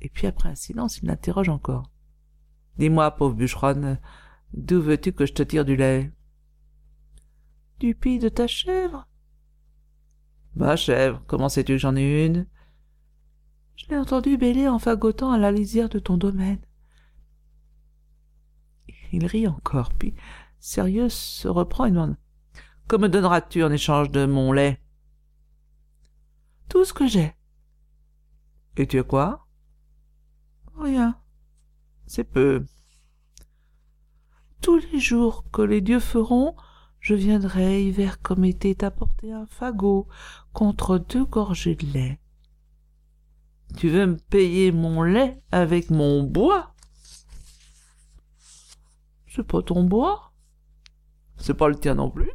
Et 0.00 0.08
puis 0.08 0.26
après 0.26 0.48
un 0.48 0.54
silence, 0.54 0.98
il 0.98 1.06
l'interroge 1.06 1.48
encore. 1.48 1.90
Dis-moi, 2.78 3.10
pauvre 3.10 3.34
bûcheronne, 3.34 3.98
d'où 4.52 4.80
veux-tu 4.80 5.12
que 5.12 5.26
je 5.26 5.32
te 5.32 5.42
tire 5.42 5.64
du 5.64 5.76
lait? 5.76 6.12
Du 7.78 7.94
pis 7.94 8.18
de 8.18 8.28
ta 8.28 8.46
chèvre 8.46 9.08
Ma 10.54 10.76
chèvre, 10.76 11.22
comment 11.26 11.48
sais-tu 11.48 11.72
que 11.72 11.78
j'en 11.78 11.96
ai 11.96 12.26
une? 12.26 12.46
Je 13.76 13.86
l'ai 13.88 13.98
entendu 13.98 14.38
bêler 14.38 14.68
en 14.68 14.78
fagotant 14.78 15.30
à 15.30 15.38
la 15.38 15.52
lisière 15.52 15.88
de 15.88 15.98
ton 15.98 16.16
domaine. 16.16 16.60
Il 19.16 19.24
rit 19.24 19.48
encore, 19.48 19.94
puis, 19.94 20.14
sérieux, 20.58 21.08
se 21.08 21.48
reprend 21.48 21.86
et 21.86 21.90
demande 21.90 22.18
Que 22.86 22.96
me 22.96 23.08
donneras-tu 23.08 23.64
en 23.64 23.72
échange 23.72 24.10
de 24.10 24.26
mon 24.26 24.52
lait 24.52 24.78
Tout 26.68 26.84
ce 26.84 26.92
que 26.92 27.06
j'ai. 27.06 27.34
Et 28.76 28.86
tu 28.86 28.98
as 28.98 29.04
quoi 29.04 29.48
Rien. 30.78 31.18
C'est 32.06 32.24
peu. 32.24 32.66
Tous 34.60 34.82
les 34.92 35.00
jours 35.00 35.50
que 35.50 35.62
les 35.62 35.80
dieux 35.80 35.98
feront, 35.98 36.54
je 37.00 37.14
viendrai, 37.14 37.86
hiver 37.86 38.20
comme 38.20 38.44
été, 38.44 38.74
t'apporter 38.74 39.32
un 39.32 39.46
fagot 39.46 40.08
contre 40.52 40.98
deux 40.98 41.24
gorgées 41.24 41.76
de 41.76 41.86
lait. 41.86 42.20
Tu 43.78 43.88
veux 43.88 44.04
me 44.04 44.18
payer 44.18 44.72
mon 44.72 45.02
lait 45.02 45.42
avec 45.52 45.88
mon 45.88 46.22
bois? 46.22 46.75
C'est 49.36 49.46
pas 49.46 49.60
ton 49.60 49.84
bois 49.84 50.32
C'est 51.36 51.52
pas 51.52 51.68
le 51.68 51.74
tien 51.74 51.96
non 51.96 52.10
plus 52.10 52.30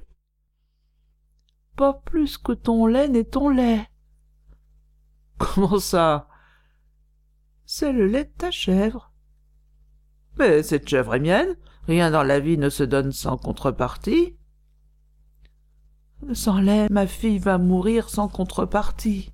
Pas 1.75 1.93
plus 1.93 2.37
que 2.37 2.51
ton 2.51 2.85
lait 2.85 3.07
n'est 3.07 3.23
ton 3.23 3.49
lait. 3.49 3.89
Comment 5.39 5.79
ça? 5.79 6.27
C'est 7.65 7.91
le 7.91 8.05
lait 8.05 8.25
de 8.25 8.33
ta 8.37 8.51
chèvre. 8.51 9.11
Mais 10.37 10.61
cette 10.61 10.87
chèvre 10.87 11.15
est 11.15 11.19
mienne. 11.19 11.55
Rien 11.87 12.11
dans 12.11 12.21
la 12.21 12.39
vie 12.39 12.59
ne 12.59 12.69
se 12.69 12.83
donne 12.83 13.11
sans 13.11 13.35
contrepartie. 13.35 14.37
Sans 16.33 16.61
lait, 16.61 16.87
ma 16.91 17.07
fille 17.07 17.39
va 17.39 17.57
mourir 17.57 18.09
sans 18.09 18.27
contrepartie. 18.27 19.33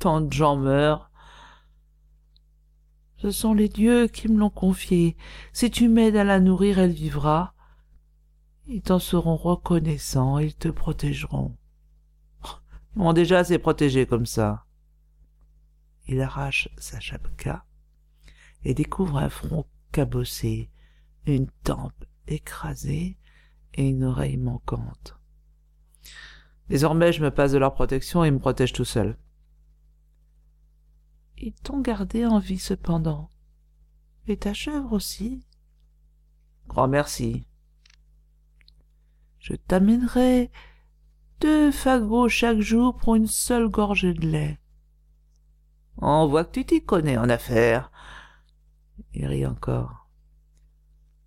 Tant 0.00 0.20
de 0.20 0.30
gens 0.30 0.56
meurent. 0.56 1.10
Ce 3.18 3.30
sont 3.30 3.54
les 3.54 3.68
dieux 3.68 4.08
qui 4.08 4.28
me 4.28 4.38
l'ont 4.38 4.50
confiée. 4.50 5.16
Si 5.52 5.70
tu 5.70 5.88
m'aides 5.88 6.16
à 6.16 6.24
la 6.24 6.40
nourrir, 6.40 6.78
elle 6.78 6.92
vivra. 6.92 7.54
Ils 8.66 8.82
t'en 8.82 8.98
seront 8.98 9.36
reconnaissants, 9.36 10.38
ils 10.38 10.54
te 10.54 10.68
protégeront. 10.68 11.56
Ils 12.96 12.98
m'ont 13.02 13.12
déjà 13.12 13.38
assez 13.38 13.58
protégé 13.58 14.06
comme 14.06 14.26
ça. 14.26 14.64
Il 16.08 16.20
arrache 16.20 16.68
sa 16.78 17.00
chapka 17.00 17.64
et 18.64 18.74
découvre 18.74 19.18
un 19.18 19.28
front 19.28 19.66
cabossé, 19.92 20.70
une 21.26 21.48
tempe 21.62 22.04
écrasée 22.26 23.18
et 23.74 23.88
une 23.88 24.04
oreille 24.04 24.36
manquante. 24.36 25.18
Désormais, 26.68 27.12
je 27.12 27.22
me 27.22 27.30
passe 27.30 27.52
de 27.52 27.58
leur 27.58 27.74
protection 27.74 28.24
et 28.24 28.30
me 28.30 28.38
protège 28.38 28.72
tout 28.72 28.84
seul. 28.84 29.16
Ils 31.38 31.54
t'ont 31.54 31.80
gardé 31.80 32.24
en 32.24 32.38
vie 32.38 32.58
cependant. 32.58 33.30
Et 34.26 34.36
ta 34.36 34.54
chèvre 34.54 34.92
aussi. 34.92 35.46
Grand 36.66 36.88
merci. 36.88 37.46
Je 39.38 39.54
t'amènerai 39.54 40.50
deux 41.40 41.70
fagots 41.70 42.28
chaque 42.28 42.60
jour 42.60 42.96
pour 42.96 43.14
une 43.14 43.26
seule 43.26 43.68
gorgée 43.68 44.14
de 44.14 44.26
lait. 44.26 44.58
On 45.98 46.26
voit 46.26 46.44
que 46.44 46.52
tu 46.52 46.64
t'y 46.64 46.84
connais 46.84 47.16
en 47.18 47.28
affaires. 47.28 47.92
Il 49.12 49.26
rit 49.26 49.46
encore. 49.46 50.08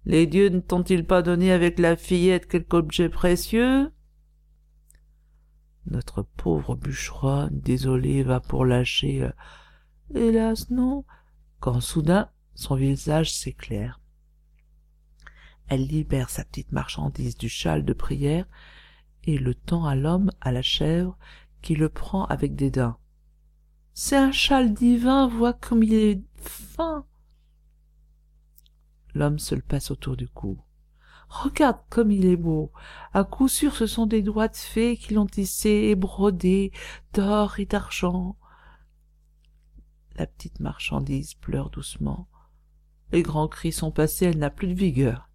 Les 0.05 0.27
dieux 0.27 0.49
ne 0.49 0.59
t'ont-ils 0.59 1.05
pas 1.05 1.21
donné 1.21 1.51
avec 1.51 1.79
la 1.79 1.95
fillette 1.95 2.47
quelque 2.47 2.75
objet 2.75 3.09
précieux? 3.09 3.91
Notre 5.85 6.23
pauvre 6.23 6.75
bûcheronne, 6.75 7.59
désolée, 7.59 8.23
va 8.23 8.39
pour 8.39 8.65
lâcher. 8.65 9.29
Hélas, 10.13 10.69
non. 10.69 11.05
Quand 11.59 11.81
soudain 11.81 12.29
son 12.55 12.75
visage 12.75 13.33
s'éclaire. 13.33 13.99
Elle 15.67 15.85
libère 15.85 16.29
sa 16.29 16.43
petite 16.43 16.71
marchandise 16.71 17.37
du 17.37 17.47
châle 17.47 17.85
de 17.85 17.93
prière 17.93 18.45
et 19.23 19.37
le 19.37 19.53
tend 19.53 19.85
à 19.85 19.95
l'homme, 19.95 20.31
à 20.41 20.51
la 20.51 20.61
chèvre, 20.61 21.17
qui 21.61 21.75
le 21.75 21.89
prend 21.89 22.25
avec 22.25 22.55
dédain. 22.55 22.97
C'est 23.93 24.17
un 24.17 24.31
châle 24.31 24.73
divin, 24.73 25.27
vois 25.27 25.53
comme 25.53 25.83
il 25.83 25.93
est 25.93 26.21
fin. 26.37 27.05
L'homme 29.13 29.39
se 29.39 29.55
le 29.55 29.61
passe 29.61 29.91
autour 29.91 30.17
du 30.17 30.27
cou. 30.27 30.59
Regarde 31.27 31.79
comme 31.89 32.11
il 32.11 32.25
est 32.25 32.35
beau. 32.35 32.71
À 33.13 33.23
coup 33.23 33.47
sûr, 33.47 33.75
ce 33.75 33.85
sont 33.85 34.07
des 34.07 34.23
doigts 34.23 34.47
de 34.47 34.55
fée 34.55 34.97
qui 34.97 35.13
l'ont 35.13 35.27
tissé 35.27 35.69
et 35.69 35.95
brodé 35.95 36.71
d'or 37.13 37.59
et 37.59 37.65
d'argent. 37.65 38.35
La 40.19 40.27
petite 40.27 40.59
marchandise 40.59 41.33
pleure 41.35 41.69
doucement. 41.69 42.27
Les 43.13 43.21
grands 43.21 43.47
cris 43.47 43.71
sont 43.71 43.89
passés, 43.89 44.25
elle 44.25 44.37
n'a 44.37 44.49
plus 44.49 44.67
de 44.67 44.73
vigueur. 44.73 45.29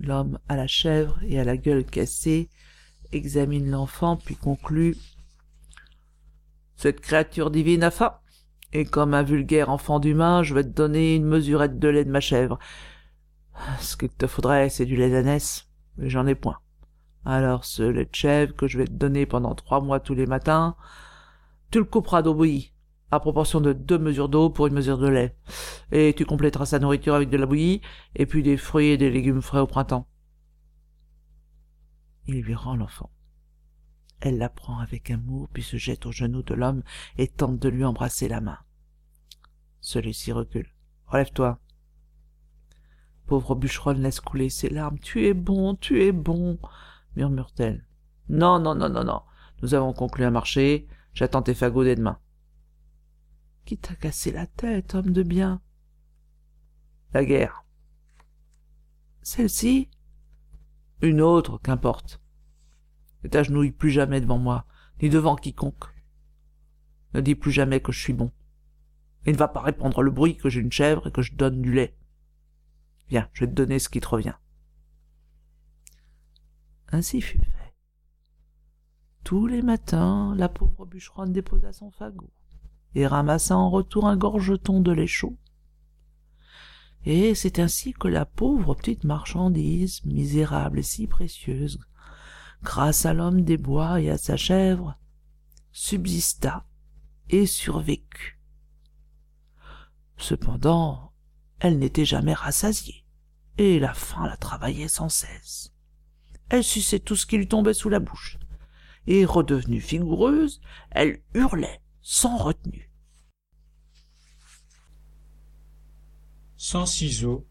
L'homme 0.00 0.38
à 0.48 0.56
la 0.56 0.66
chèvre 0.66 1.18
et 1.22 1.38
à 1.38 1.44
la 1.44 1.58
gueule 1.58 1.84
cassée 1.84 2.48
examine 3.12 3.70
l'enfant 3.70 4.16
puis 4.16 4.36
conclut 4.36 4.96
Cette 6.76 7.02
créature 7.02 7.50
divine 7.50 7.82
a 7.82 7.90
faim. 7.90 8.14
Et 8.72 8.86
comme 8.86 9.12
un 9.12 9.22
vulgaire 9.22 9.68
enfant 9.68 10.00
d'humain, 10.00 10.42
je 10.42 10.54
vais 10.54 10.64
te 10.64 10.68
donner 10.68 11.16
une 11.16 11.26
mesurette 11.26 11.78
de 11.78 11.88
lait 11.88 12.06
de 12.06 12.10
ma 12.10 12.20
chèvre. 12.20 12.58
Ce 13.80 13.98
qu'il 13.98 14.08
te 14.08 14.26
faudrait, 14.26 14.70
c'est 14.70 14.86
du 14.86 14.96
lait 14.96 15.10
d'ânesse, 15.10 15.68
mais 15.98 16.08
j'en 16.08 16.26
ai 16.26 16.34
point. 16.34 16.60
Alors 17.26 17.66
ce 17.66 17.82
lait 17.82 18.06
de 18.06 18.14
chèvre 18.14 18.56
que 18.56 18.66
je 18.66 18.78
vais 18.78 18.86
te 18.86 18.92
donner 18.92 19.26
pendant 19.26 19.54
trois 19.54 19.82
mois 19.82 20.00
tous 20.00 20.14
les 20.14 20.26
matins, 20.26 20.74
tu 21.70 21.76
le 21.76 21.84
couperas 21.84 22.22
d'eau 22.22 22.32
bouillie, 22.32 22.72
à 23.10 23.20
proportion 23.20 23.60
de 23.60 23.72
deux 23.72 23.98
mesures 23.98 24.28
d'eau 24.28 24.50
pour 24.50 24.66
une 24.66 24.74
mesure 24.74 24.98
de 24.98 25.08
lait. 25.08 25.36
Et 25.92 26.14
tu 26.16 26.24
compléteras 26.24 26.66
sa 26.66 26.78
nourriture 26.78 27.14
avec 27.14 27.30
de 27.30 27.36
la 27.36 27.46
bouillie, 27.46 27.80
et 28.14 28.26
puis 28.26 28.42
des 28.42 28.56
fruits 28.56 28.88
et 28.88 28.98
des 28.98 29.10
légumes 29.10 29.42
frais 29.42 29.60
au 29.60 29.66
printemps. 29.66 30.06
Il 32.26 32.42
lui 32.42 32.54
rend 32.54 32.76
l'enfant. 32.76 33.10
Elle 34.20 34.38
la 34.38 34.48
prend 34.48 34.78
avec 34.78 35.10
amour, 35.10 35.48
puis 35.52 35.62
se 35.62 35.76
jette 35.76 36.04
aux 36.04 36.12
genoux 36.12 36.42
de 36.42 36.54
l'homme 36.54 36.82
et 37.16 37.28
tente 37.28 37.58
de 37.58 37.68
lui 37.68 37.84
embrasser 37.84 38.28
la 38.28 38.40
main. 38.40 38.58
Celui-ci 39.80 40.32
recule. 40.32 40.68
Relève-toi. 41.06 41.58
Pauvre 43.26 43.54
bûcheronne 43.54 44.02
laisse 44.02 44.20
couler 44.20 44.50
ses 44.50 44.68
larmes. 44.68 44.98
Tu 44.98 45.26
es 45.26 45.34
bon, 45.34 45.74
tu 45.76 46.02
es 46.02 46.12
bon, 46.12 46.58
murmure-t-elle. 47.14 47.86
Non, 48.28 48.58
non, 48.58 48.74
non, 48.74 48.88
non, 48.88 49.04
non. 49.04 49.22
Nous 49.62 49.74
avons 49.74 49.92
conclu 49.92 50.24
un 50.24 50.30
marché. 50.30 50.86
J'attends 51.14 51.42
tes 51.42 51.54
fagots 51.54 51.84
dès 51.84 51.94
demain. 51.94 52.18
Qui 53.68 53.76
t'a 53.76 53.94
cassé 53.94 54.32
la 54.32 54.46
tête, 54.46 54.94
homme 54.94 55.12
de 55.12 55.22
bien 55.22 55.60
La 57.12 57.22
guerre. 57.22 57.66
Celle-ci 59.20 59.90
Une 61.02 61.20
autre, 61.20 61.58
qu'importe. 61.58 62.18
Ne 63.22 63.28
t'agenouille 63.28 63.72
plus 63.72 63.90
jamais 63.90 64.22
devant 64.22 64.38
moi, 64.38 64.64
ni 65.02 65.10
devant 65.10 65.36
quiconque. 65.36 65.84
Ne 67.12 67.20
dis 67.20 67.34
plus 67.34 67.52
jamais 67.52 67.82
que 67.82 67.92
je 67.92 68.00
suis 68.00 68.14
bon. 68.14 68.32
Et 69.26 69.32
ne 69.32 69.36
va 69.36 69.48
pas 69.48 69.60
répandre 69.60 70.00
le 70.00 70.12
bruit 70.12 70.38
que 70.38 70.48
j'ai 70.48 70.60
une 70.60 70.72
chèvre 70.72 71.06
et 71.06 71.12
que 71.12 71.20
je 71.20 71.34
donne 71.34 71.60
du 71.60 71.74
lait. 71.74 71.94
Viens, 73.10 73.28
je 73.34 73.44
vais 73.44 73.50
te 73.50 73.54
donner 73.54 73.78
ce 73.78 73.90
qui 73.90 74.00
te 74.00 74.08
revient. 74.08 74.36
Ainsi 76.90 77.20
fut 77.20 77.36
fait. 77.36 77.74
Tous 79.24 79.46
les 79.46 79.60
matins, 79.60 80.34
la 80.36 80.48
pauvre 80.48 80.86
bûcheronne 80.86 81.34
déposa 81.34 81.74
son 81.74 81.90
fagot 81.90 82.32
et 82.98 83.06
ramassa 83.06 83.56
en 83.56 83.70
retour 83.70 84.08
un 84.08 84.16
gorgeton 84.16 84.80
de 84.80 84.90
lait 84.90 85.06
chaud. 85.06 85.38
Et 87.04 87.36
c'est 87.36 87.60
ainsi 87.60 87.92
que 87.92 88.08
la 88.08 88.26
pauvre 88.26 88.74
petite 88.74 89.04
marchandise, 89.04 90.04
misérable 90.04 90.80
et 90.80 90.82
si 90.82 91.06
précieuse, 91.06 91.78
grâce 92.62 93.06
à 93.06 93.14
l'homme 93.14 93.42
des 93.42 93.56
bois 93.56 94.00
et 94.00 94.10
à 94.10 94.18
sa 94.18 94.36
chèvre, 94.36 94.98
subsista 95.70 96.66
et 97.30 97.46
survécut. 97.46 98.40
Cependant, 100.16 101.12
elle 101.60 101.78
n'était 101.78 102.04
jamais 102.04 102.34
rassasiée, 102.34 103.04
et 103.58 103.78
la 103.78 103.94
faim 103.94 104.26
la 104.26 104.36
travaillait 104.36 104.88
sans 104.88 105.08
cesse. 105.08 105.72
Elle 106.48 106.64
suçait 106.64 106.98
tout 106.98 107.14
ce 107.14 107.26
qui 107.26 107.36
lui 107.36 107.46
tombait 107.46 107.74
sous 107.74 107.90
la 107.90 108.00
bouche, 108.00 108.38
et 109.06 109.24
redevenue 109.24 109.78
vigoureuse, 109.78 110.60
elle 110.90 111.22
hurlait 111.34 111.80
sans 112.02 112.36
retenue. 112.38 112.87
Sans 116.60 116.86
ciseaux, 116.86 117.46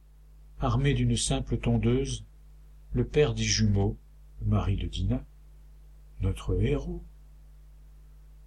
armé 0.60 0.94
d'une 0.94 1.16
simple 1.16 1.58
tondeuse, 1.58 2.26
le 2.92 3.06
père 3.06 3.34
des 3.34 3.44
jumeaux, 3.44 3.96
le 4.42 4.48
mari 4.48 4.76
de 4.76 4.86
Dinah, 4.86 5.24
notre 6.20 6.62
héros, 6.62 7.02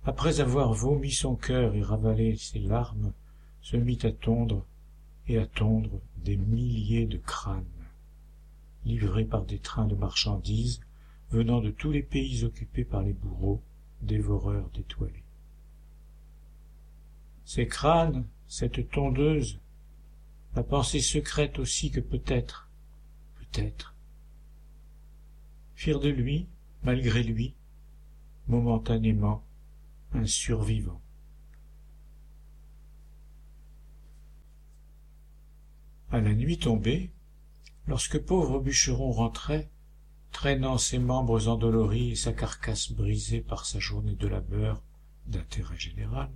après 0.05 0.41
avoir 0.41 0.75
vomi 0.75 1.13
son 1.13 1.35
cœur 1.35 1.75
et 1.75 1.83
ravalé 1.83 2.37
ses 2.37 2.59
larmes, 2.59 3.15
se 3.63 3.79
mit 3.79 4.01
à 4.03 4.13
tondre 4.13 4.67
et 5.29 5.39
à 5.39 5.47
tondre 5.47 5.99
des 6.19 6.37
milliers 6.37 7.07
de 7.07 7.17
crânes, 7.17 7.65
livrés 8.85 9.25
par 9.25 9.47
des 9.47 9.59
trains 9.59 9.87
de 9.87 9.95
marchandises 9.95 10.83
venant 11.31 11.63
de 11.63 11.71
tous 11.71 11.91
les 11.91 12.03
pays 12.03 12.45
occupés 12.45 12.85
par 12.85 13.01
les 13.03 13.15
bourreaux, 13.15 13.63
dévoreurs 14.03 14.69
d'étoilés. 14.75 15.25
Ces 17.47 17.67
crânes, 17.67 18.27
cette 18.47 18.91
tondeuse, 18.91 19.59
la 20.55 20.63
pensée 20.63 21.01
secrète 21.01 21.59
aussi 21.59 21.91
que 21.91 22.01
peut-être, 22.01 22.69
peut-être, 23.37 23.95
firent 25.75 26.01
de 26.01 26.09
lui, 26.09 26.49
malgré 26.83 27.23
lui, 27.23 27.55
momentanément, 28.49 29.45
un 30.13 30.27
survivant. 30.27 31.01
À 36.11 36.21
la 36.21 36.35
nuit 36.35 36.59
tombée, 36.59 37.13
lorsque 37.87 38.19
pauvre 38.19 38.59
bûcheron 38.59 39.13
rentrait, 39.13 39.71
traînant 40.33 40.79
ses 40.79 40.99
membres 40.99 41.49
endoloris 41.49 42.11
et 42.11 42.17
sa 42.17 42.33
carcasse 42.33 42.91
brisée 42.91 43.41
par 43.41 43.65
sa 43.65 43.79
journée 43.79 44.17
de 44.17 44.27
labeur 44.27 44.83
d'intérêt 45.27 45.79
général, 45.79 46.31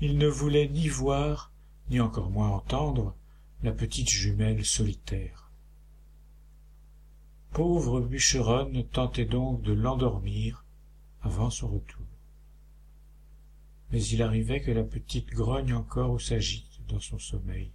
il 0.00 0.18
ne 0.18 0.28
voulait 0.28 0.68
ni 0.68 0.88
voir, 0.88 1.50
ni 1.90 2.00
encore 2.00 2.30
moins 2.30 2.50
entendre, 2.50 3.14
la 3.62 3.72
petite 3.72 4.10
jumelle 4.10 4.64
solitaire. 4.64 5.50
Pauvre 7.52 8.00
bûcheronne 8.00 8.84
tentait 8.88 9.24
donc 9.24 9.62
de 9.62 9.72
l'endormir 9.72 10.64
avant 11.22 11.50
son 11.50 11.68
retour. 11.68 12.06
Mais 13.90 14.02
il 14.04 14.22
arrivait 14.22 14.60
que 14.60 14.70
la 14.70 14.84
petite 14.84 15.30
grogne 15.30 15.72
encore 15.72 16.10
ou 16.10 16.18
s'agite 16.18 16.84
dans 16.88 17.00
son 17.00 17.18
sommeil. 17.18 17.72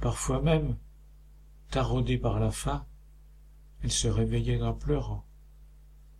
Parfois 0.00 0.42
même, 0.42 0.76
taraudée 1.70 2.18
par 2.18 2.40
la 2.40 2.50
faim, 2.50 2.84
elle 3.82 3.92
se 3.92 4.08
réveillait 4.08 4.62
en 4.62 4.74
pleurant, 4.74 5.24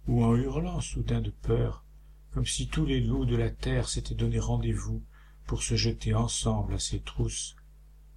ou 0.07 0.23
en 0.23 0.37
hurlant 0.37 0.81
soudain 0.81 1.21
de 1.21 1.31
peur, 1.31 1.85
comme 2.33 2.47
si 2.47 2.69
tous 2.69 2.85
les 2.85 3.01
loups 3.01 3.25
de 3.25 3.37
la 3.37 3.51
terre 3.51 3.89
s'étaient 3.89 4.15
donné 4.15 4.39
rendez-vous 4.39 5.03
pour 5.47 5.63
se 5.63 5.77
jeter 5.77 6.15
ensemble 6.15 6.75
à 6.75 6.79
ses 6.79 7.01
trousses 7.01 7.57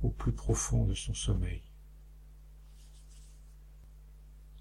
au 0.01 0.09
plus 0.09 0.31
profond 0.31 0.85
de 0.85 0.93
son 0.93 1.13
sommeil. 1.13 1.61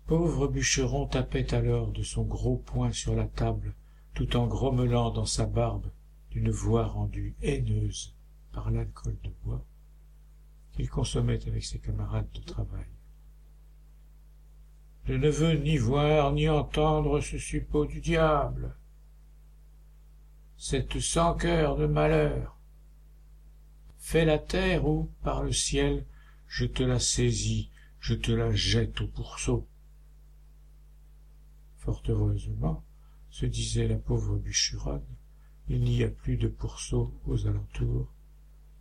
Pauvre 0.07 0.49
bûcheron 0.49 1.07
tapait 1.07 1.55
alors 1.55 1.93
de 1.93 2.03
son 2.03 2.25
gros 2.25 2.57
poing 2.57 2.93
sur 2.93 3.15
la 3.15 3.27
table, 3.27 3.75
tout 4.15 4.37
en 4.37 4.47
grommelant 4.47 5.11
dans 5.11 5.27
sa 5.27 5.47
barbe 5.47 5.91
d'une 6.31 6.51
voix 6.51 6.87
rendue 6.87 7.37
haineuse 7.43 8.15
par 8.53 8.71
l'alcool 8.71 9.17
de 9.23 9.31
bois 9.45 9.65
qu'il 10.73 10.89
consommait 10.89 11.47
avec 11.47 11.65
ses 11.65 11.79
camarades 11.79 12.31
de 12.33 12.41
travail. 12.41 12.87
Je 15.05 15.15
ne 15.15 15.29
veux 15.29 15.55
ni 15.55 15.79
voir 15.79 16.33
ni 16.33 16.49
entendre 16.49 17.21
ce 17.21 17.39
suppôt 17.39 17.87
du 17.87 18.01
diable, 18.01 18.77
cette 20.57 21.01
sans 21.01 21.35
cœur 21.35 21.77
de 21.77 21.87
malheur. 21.87 22.58
Fais 24.11 24.25
la 24.25 24.39
terre 24.39 24.87
ou, 24.87 25.11
par 25.23 25.43
le 25.43 25.53
ciel, 25.53 26.07
je 26.47 26.65
te 26.65 26.83
la 26.83 26.99
saisis, 26.99 27.69
je 28.01 28.15
te 28.15 28.33
la 28.33 28.55
jette 28.55 29.03
au 29.03 29.07
pourceau. 29.07 29.69
Fort 31.77 32.03
heureusement, 32.09 32.83
se 33.29 33.45
disait 33.45 33.87
la 33.87 33.99
pauvre 33.99 34.39
bûcheronne, 34.39 35.05
il 35.69 35.83
n'y 35.83 36.05
a 36.05 36.09
plus 36.09 36.39
de 36.39 36.49
pourceaux 36.49 37.13
aux 37.27 37.47
alentours, 37.47 38.11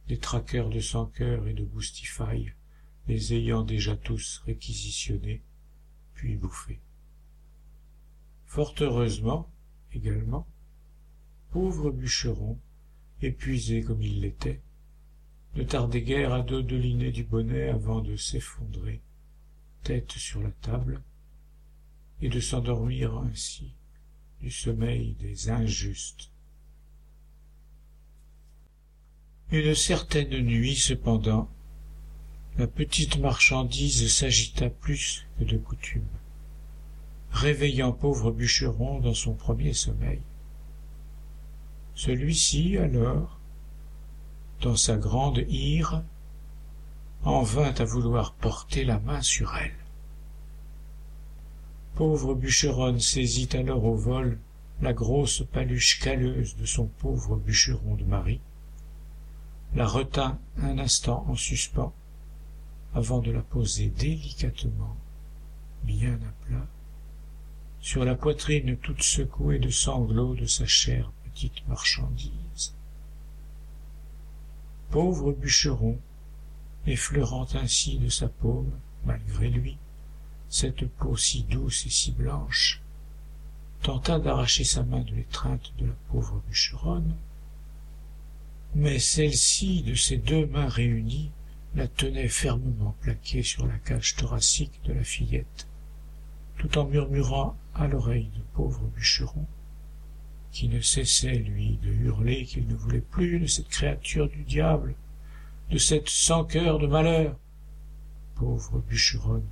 des 0.08 0.18
traqueurs 0.18 0.70
de 0.70 0.80
sans 0.80 1.08
cœur 1.08 1.46
et 1.46 1.54
de 1.54 1.66
boustifailles, 1.66 2.54
les 3.10 3.34
ayant 3.34 3.63
déjà 3.63 3.98
tous 3.98 4.42
réquisitionnés, 4.46 5.42
puis 6.13 6.38
bouffés. 6.38 6.80
Fort 8.46 8.76
heureusement, 8.80 9.52
également, 9.92 10.48
pauvre 11.52 11.92
bûcheron, 11.92 12.58
épuisé 13.22 13.82
comme 13.82 14.02
il 14.02 14.22
l'était, 14.22 14.62
ne 15.58 15.63
tardait 15.63 16.04
guère 16.04 16.34
à 16.34 16.43
dodeliner 16.43 17.12
du 17.12 17.24
bonnet 17.24 17.70
avant 17.70 18.02
de 18.02 18.15
s'effondrer, 18.15 19.02
tête 19.84 20.12
sur 20.12 20.39
la 20.39 20.52
table, 20.62 21.02
et 22.22 22.30
de 22.30 22.39
s'endormir 22.39 23.17
ainsi 23.17 23.74
du 24.39 24.52
sommeil 24.52 25.15
des 25.20 25.50
injustes. 25.50 26.30
Une 29.52 29.74
certaine 29.74 30.38
nuit, 30.41 30.76
cependant, 30.76 31.50
la 32.60 32.67
petite 32.67 33.17
marchandise 33.17 34.13
s'agita 34.13 34.70
plus 34.70 35.26
que 35.39 35.43
de 35.43 35.58
coutume, 35.58 36.08
réveillant 37.32 37.93
pauvre 37.93 38.32
bûcheron 38.32 39.00
dans 39.00 39.15
son 39.15 39.34
premier 39.34 39.74
sommeil. 39.74 40.22
Celui-ci, 41.96 42.78
alors, 42.78 43.37
dans 44.62 44.76
sa 44.76 44.98
grande 44.98 45.43
ire, 45.50 46.04
en 47.24 47.41
vint 47.41 47.74
à 47.74 47.84
vouloir 47.84 48.34
porter 48.34 48.84
la 48.84 49.00
main 49.00 49.22
sur 49.22 49.56
elle. 49.56 49.76
Pauvre 51.96 52.36
bûcheronne 52.36 53.00
saisit 53.00 53.50
alors 53.54 53.84
au 53.84 53.96
vol 53.96 54.39
la 54.82 54.93
grosse 54.93 55.43
paluche 55.52 56.00
calleuse 56.00 56.56
de 56.56 56.65
son 56.65 56.86
pauvre 56.86 57.38
bûcheron 57.38 57.96
de 57.96 58.04
mari, 58.04 58.39
la 59.74 59.88
retint 59.88 60.39
un 60.58 60.78
instant 60.78 61.26
en 61.28 61.36
suspens, 61.36 61.93
avant 62.93 63.20
de 63.20 63.32
la 63.32 63.41
poser 63.41 63.88
délicatement, 63.88 64.96
bien 65.84 66.13
à 66.13 66.46
plat, 66.46 66.67
sur 67.80 68.06
la 68.06 68.15
poitrine 68.15 68.78
toute 68.78 69.04
secouée 69.04 69.60
de 69.60 69.70
sanglots 69.70 70.36
de 70.36 70.46
sa 70.46 70.65
chère 70.65 71.12
petite 71.24 71.67
marchandise. 71.67 72.77
Pauvre 74.89 75.34
bûcheron, 75.34 76.00
effleurant 76.86 77.47
ainsi 77.54 77.97
de 77.97 78.10
sa 78.10 78.30
paume, 78.30 78.71
malgré 79.06 79.50
lui, 79.50 79.78
cette 80.50 80.88
peau 80.88 81.17
si 81.17 81.43
douce 81.43 81.86
et 81.86 81.89
si 81.89 82.12
blanche, 82.12 82.82
tenta 83.82 84.19
d'arracher 84.19 84.63
sa 84.63 84.84
main 84.84 85.02
de 85.02 85.13
l'étreinte 85.13 85.73
de 85.78 85.88
la 85.88 85.93
pauvre 86.10 86.41
bûcheronne, 86.47 87.15
mais 88.76 89.00
celle-ci, 89.00 89.84
de 89.84 89.95
ses 89.95 90.17
deux 90.17 90.45
mains 90.45 90.69
réunies, 90.69 91.32
la 91.76 91.88
tenait 91.88 92.30
fermement 92.30 92.95
plaquée 93.02 93.43
sur 93.43 93.67
la 93.67 93.78
cage 93.80 94.15
thoracique 94.15 94.80
de 94.86 94.93
la 94.93 95.04
fillette, 95.04 95.67
tout 96.58 96.78
en 96.78 96.86
murmurant 96.86 97.56
à 97.76 97.88
l'oreille 97.88 98.30
du 98.34 98.41
pauvre 98.54 98.88
bûcheron, 98.95 99.45
qui 100.58 100.70
ne 100.70 100.82
cessait, 100.82 101.36
lui, 101.36 101.78
de 101.84 101.91
hurler 101.91 102.43
qu'il 102.43 102.67
ne 102.67 102.74
voulait 102.74 103.00
plus 103.00 103.39
de 103.39 103.46
cette 103.46 103.67
créature 103.67 104.28
du 104.28 104.41
diable, 104.41 104.96
de 105.70 105.78
cette 105.78 106.10
sans 106.10 106.46
cœur 106.46 106.80
de 106.80 106.88
malheur. 106.88 107.38
Pauvre 108.34 108.80
bûcheronne, 108.80 109.46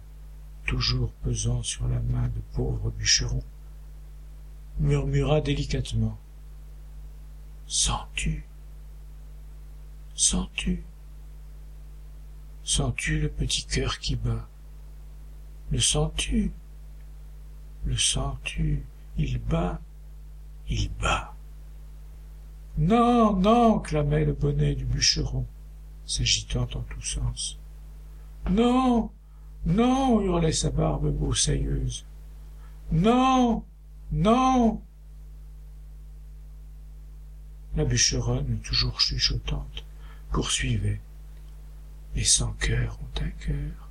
toujours 0.65 1.11
pesant 1.21 1.61
sur 1.61 1.87
la 1.87 1.99
main 1.99 2.27
de 2.29 2.41
pauvre 2.53 2.89
bûcheron, 2.89 3.43
murmura 4.79 5.41
délicatement. 5.41 6.17
Sens-tu? 7.67 8.43
Sens-tu? 10.15 10.83
Sens-tu 12.63 13.19
le 13.19 13.29
petit 13.29 13.67
cœur 13.67 13.99
qui 13.99 14.15
bat? 14.15 14.49
Le 15.69 15.79
sens-tu? 15.79 16.51
Le 17.85 17.95
sens-tu? 17.95 18.83
Il 19.19 19.37
bat? 19.37 19.79
Il 20.69 20.89
bat 20.99 21.35
Non, 22.77 23.35
non 23.35 23.79
clamait 23.79 24.25
le 24.25 24.33
bonnet 24.33 24.75
du 24.75 24.85
bûcheron, 24.85 25.45
s'agitant 26.05 26.67
en 26.73 26.81
tous 26.81 27.01
sens. 27.01 27.59
Non 28.49 29.11
non 29.65 30.21
hurlait 30.21 30.51
sa 30.51 30.69
barbe 30.69 31.09
broussailleuse. 31.11 32.05
Non 32.91 33.63
non 34.11 34.81
La 37.75 37.83
bûcheronne, 37.83 38.59
toujours 38.59 39.01
chuchotante, 39.01 39.83
poursuivait. 40.31 41.01
Les 42.15 42.23
sans 42.23 42.53
cœurs 42.53 42.99
ont 43.01 43.21
un 43.21 43.29
cœur. 43.29 43.89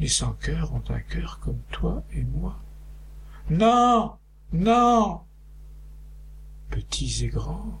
Les 0.00 0.08
sans 0.08 0.32
cœurs 0.32 0.74
ont 0.74 0.84
un 0.90 1.00
cœur 1.00 1.38
comme 1.38 1.60
toi 1.70 2.02
et 2.12 2.24
moi. 2.24 2.58
Non. 3.48 4.16
Non. 4.52 5.20
Petits 6.70 7.24
et 7.24 7.28
grands, 7.28 7.80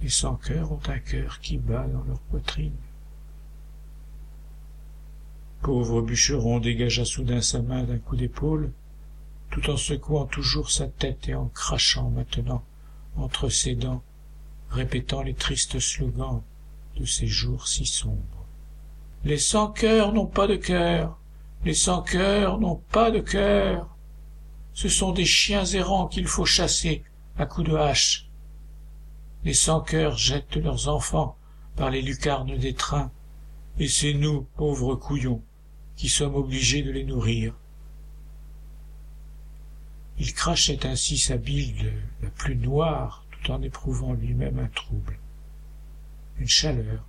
les 0.00 0.08
sans 0.08 0.36
cœurs 0.36 0.72
ont 0.72 0.80
un 0.86 0.98
cœur 0.98 1.40
qui 1.40 1.58
bat 1.58 1.86
dans 1.86 2.04
leur 2.04 2.20
poitrine. 2.20 2.76
Pauvre 5.62 6.02
bûcheron 6.02 6.60
dégagea 6.60 7.04
soudain 7.04 7.40
sa 7.40 7.62
main 7.62 7.82
d'un 7.82 7.98
coup 7.98 8.16
d'épaule, 8.16 8.72
tout 9.50 9.70
en 9.70 9.76
secouant 9.76 10.26
toujours 10.26 10.70
sa 10.70 10.86
tête 10.86 11.28
et 11.28 11.34
en 11.34 11.46
crachant 11.48 12.10
maintenant 12.10 12.62
entre 13.16 13.48
ses 13.48 13.74
dents, 13.74 14.02
répétant 14.70 15.22
les 15.22 15.34
tristes 15.34 15.80
slogans 15.80 16.42
de 16.96 17.04
ces 17.04 17.26
jours 17.26 17.66
si 17.66 17.86
sombres. 17.86 18.46
Les 19.24 19.38
sans-cœurs 19.38 20.12
n'ont 20.12 20.26
pas 20.26 20.46
de 20.46 20.56
cœur, 20.56 21.18
les 21.64 21.74
sans-cœurs 21.74 22.60
n'ont 22.60 22.80
pas 22.92 23.10
de 23.10 23.18
cœur. 23.18 23.88
Ce 24.80 24.88
sont 24.88 25.10
des 25.10 25.24
chiens 25.24 25.64
errants 25.64 26.06
qu'il 26.06 26.28
faut 26.28 26.44
chasser 26.44 27.02
à 27.36 27.46
coups 27.46 27.68
de 27.68 27.74
hache. 27.74 28.28
Les 29.42 29.52
sans-cœurs 29.52 30.16
jettent 30.16 30.54
leurs 30.54 30.86
enfants 30.86 31.36
par 31.74 31.90
les 31.90 32.00
lucarnes 32.00 32.56
des 32.56 32.74
trains, 32.74 33.10
et 33.80 33.88
c'est 33.88 34.14
nous, 34.14 34.42
pauvres 34.56 34.94
couillons, 34.94 35.42
qui 35.96 36.08
sommes 36.08 36.36
obligés 36.36 36.82
de 36.82 36.92
les 36.92 37.02
nourrir. 37.02 37.54
Il 40.16 40.32
crachait 40.32 40.86
ainsi 40.86 41.18
sa 41.18 41.38
bile 41.38 41.92
la 42.22 42.30
plus 42.30 42.54
noire 42.54 43.24
tout 43.32 43.50
en 43.50 43.60
éprouvant 43.62 44.12
lui-même 44.12 44.60
un 44.60 44.68
trouble, 44.68 45.18
une 46.38 46.46
chaleur, 46.46 47.04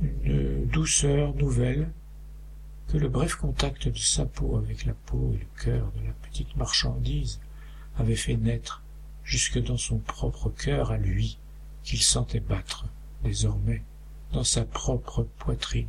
une 0.00 0.64
douceur 0.64 1.34
nouvelle 1.34 1.92
que 2.90 2.98
le 2.98 3.08
bref 3.08 3.36
contact 3.36 3.86
de 3.86 3.98
sa 3.98 4.26
peau 4.26 4.56
avec 4.56 4.84
la 4.84 4.94
peau 4.94 5.32
et 5.34 5.38
le 5.38 5.62
cœur 5.62 5.92
de 5.92 6.04
la 6.04 6.12
petite 6.28 6.56
marchandise 6.56 7.40
avait 7.96 8.16
fait 8.16 8.36
naître 8.36 8.82
jusque 9.22 9.62
dans 9.62 9.76
son 9.76 9.98
propre 9.98 10.50
cœur 10.50 10.90
à 10.90 10.96
lui 10.96 11.38
qu'il 11.84 12.02
sentait 12.02 12.40
battre 12.40 12.86
désormais 13.22 13.84
dans 14.32 14.42
sa 14.42 14.64
propre 14.64 15.22
poitrine. 15.38 15.86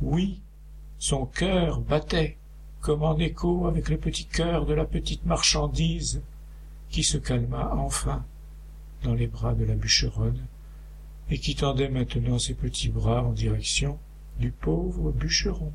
Oui, 0.00 0.40
son 1.00 1.26
cœur 1.26 1.80
battait 1.80 2.36
comme 2.80 3.02
en 3.02 3.18
écho 3.18 3.66
avec 3.66 3.88
le 3.88 3.98
petit 3.98 4.26
cœur 4.26 4.66
de 4.66 4.74
la 4.74 4.84
petite 4.84 5.26
marchandise 5.26 6.22
qui 6.90 7.02
se 7.02 7.18
calma 7.18 7.72
enfin 7.74 8.24
dans 9.02 9.14
les 9.14 9.26
bras 9.26 9.54
de 9.54 9.64
la 9.64 9.74
bûcheronne 9.74 10.46
et 11.28 11.40
qui 11.40 11.56
tendait 11.56 11.88
maintenant 11.88 12.38
ses 12.38 12.54
petits 12.54 12.88
bras 12.88 13.24
en 13.24 13.32
direction 13.32 13.98
du 14.38 14.52
pauvre 14.52 15.10
bûcheron. 15.10 15.72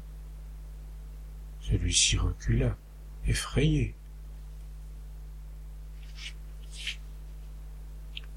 Celui-ci 1.73 2.17
recula, 2.19 2.77
effrayé. 3.25 3.95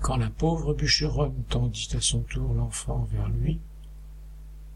Quand 0.01 0.16
la 0.16 0.31
pauvre 0.31 0.72
bûcheronne 0.72 1.44
tendit 1.51 1.90
à 1.92 2.01
son 2.01 2.22
tour 2.22 2.55
l'enfant 2.55 3.07
vers 3.12 3.29
lui, 3.29 3.61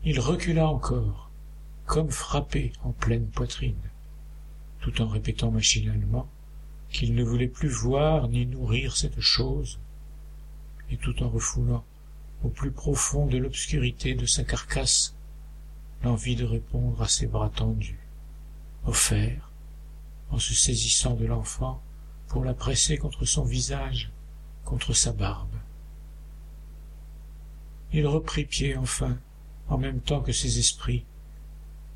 il 0.04 0.20
recula 0.20 0.68
encore, 0.68 1.30
comme 1.86 2.10
frappé 2.10 2.74
en 2.84 2.92
pleine 2.92 3.28
poitrine, 3.28 3.80
tout 4.80 5.00
en 5.00 5.08
répétant 5.08 5.50
machinalement 5.50 6.28
qu'il 6.90 7.14
ne 7.14 7.24
voulait 7.24 7.48
plus 7.48 7.70
voir 7.70 8.28
ni 8.28 8.44
nourrir 8.44 8.94
cette 8.94 9.20
chose, 9.20 9.78
et 10.90 10.98
tout 10.98 11.22
en 11.22 11.30
refoulant 11.30 11.86
au 12.44 12.50
plus 12.50 12.72
profond 12.72 13.24
de 13.24 13.38
l'obscurité 13.38 14.14
de 14.14 14.26
sa 14.26 14.44
carcasse 14.44 15.14
l'envie 16.02 16.36
de 16.36 16.44
répondre 16.44 17.00
à 17.00 17.08
ses 17.08 17.26
bras 17.26 17.48
tendus, 17.48 17.99
offerts, 18.86 19.50
en 20.30 20.38
se 20.38 20.54
saisissant 20.54 21.14
de 21.14 21.26
l'enfant 21.26 21.82
pour 22.28 22.44
la 22.44 22.54
presser 22.54 22.96
contre 22.96 23.24
son 23.24 23.44
visage, 23.44 24.10
contre 24.64 24.92
sa 24.92 25.12
barbe. 25.12 25.54
Il 27.92 28.06
reprit 28.06 28.44
pied 28.44 28.76
enfin, 28.76 29.18
en 29.68 29.78
même 29.78 30.00
temps 30.00 30.20
que 30.20 30.32
ses 30.32 30.58
esprits, 30.58 31.04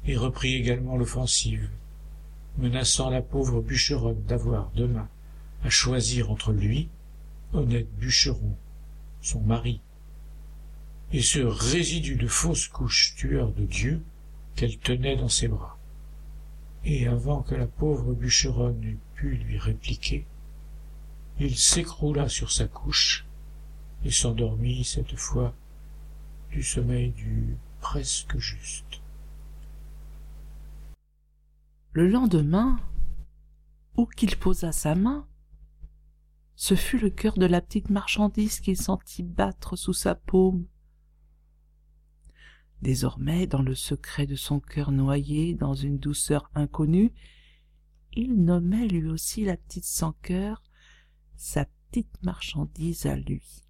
et 0.06 0.16
reprit 0.16 0.54
également 0.54 0.96
l'offensive, 0.96 1.70
menaçant 2.58 3.10
la 3.10 3.22
pauvre 3.22 3.60
bûcheronne 3.60 4.22
d'avoir 4.24 4.70
demain 4.74 5.08
à 5.62 5.70
choisir 5.70 6.30
entre 6.30 6.52
lui, 6.52 6.88
honnête 7.52 7.88
bûcheron, 7.96 8.56
son 9.22 9.40
mari, 9.40 9.80
et 11.12 11.22
ce 11.22 11.38
résidu 11.38 12.16
de 12.16 12.26
fausse 12.26 12.68
couche 12.68 13.14
tueur 13.16 13.52
de 13.52 13.64
Dieu 13.64 14.02
qu'elle 14.56 14.78
tenait 14.78 15.16
dans 15.16 15.28
ses 15.28 15.48
bras. 15.48 15.73
Et 16.84 17.06
avant 17.06 17.42
que 17.42 17.54
la 17.54 17.66
pauvre 17.66 18.12
bûcheronne 18.12 18.82
eût 18.84 18.98
pu 19.14 19.36
lui 19.36 19.58
répliquer, 19.58 20.26
il 21.40 21.56
s'écroula 21.56 22.28
sur 22.28 22.52
sa 22.52 22.66
couche 22.68 23.26
et 24.04 24.10
s'endormit 24.10 24.84
cette 24.84 25.16
fois 25.16 25.54
du 26.50 26.62
sommeil 26.62 27.10
du 27.10 27.56
presque 27.80 28.36
juste. 28.38 29.00
Le 31.92 32.08
lendemain, 32.08 32.78
où 33.96 34.06
qu'il 34.06 34.36
posa 34.36 34.72
sa 34.72 34.94
main, 34.94 35.26
ce 36.56 36.74
fut 36.74 36.98
le 36.98 37.10
cœur 37.10 37.34
de 37.34 37.46
la 37.46 37.60
petite 37.60 37.90
marchandise 37.90 38.60
qu'il 38.60 38.76
sentit 38.76 39.22
battre 39.22 39.76
sous 39.76 39.92
sa 39.92 40.14
paume. 40.14 40.66
Désormais, 42.84 43.46
dans 43.46 43.62
le 43.62 43.74
secret 43.74 44.26
de 44.26 44.36
son 44.36 44.60
cœur 44.60 44.92
noyé 44.92 45.54
dans 45.54 45.72
une 45.72 45.96
douceur 45.96 46.50
inconnue, 46.54 47.14
il 48.12 48.44
nommait 48.44 48.86
lui 48.86 49.08
aussi 49.08 49.46
la 49.46 49.56
petite 49.56 49.86
sans 49.86 50.12
cœur 50.20 50.62
sa 51.34 51.64
petite 51.64 52.22
marchandise 52.22 53.06
à 53.06 53.16
lui. 53.16 53.62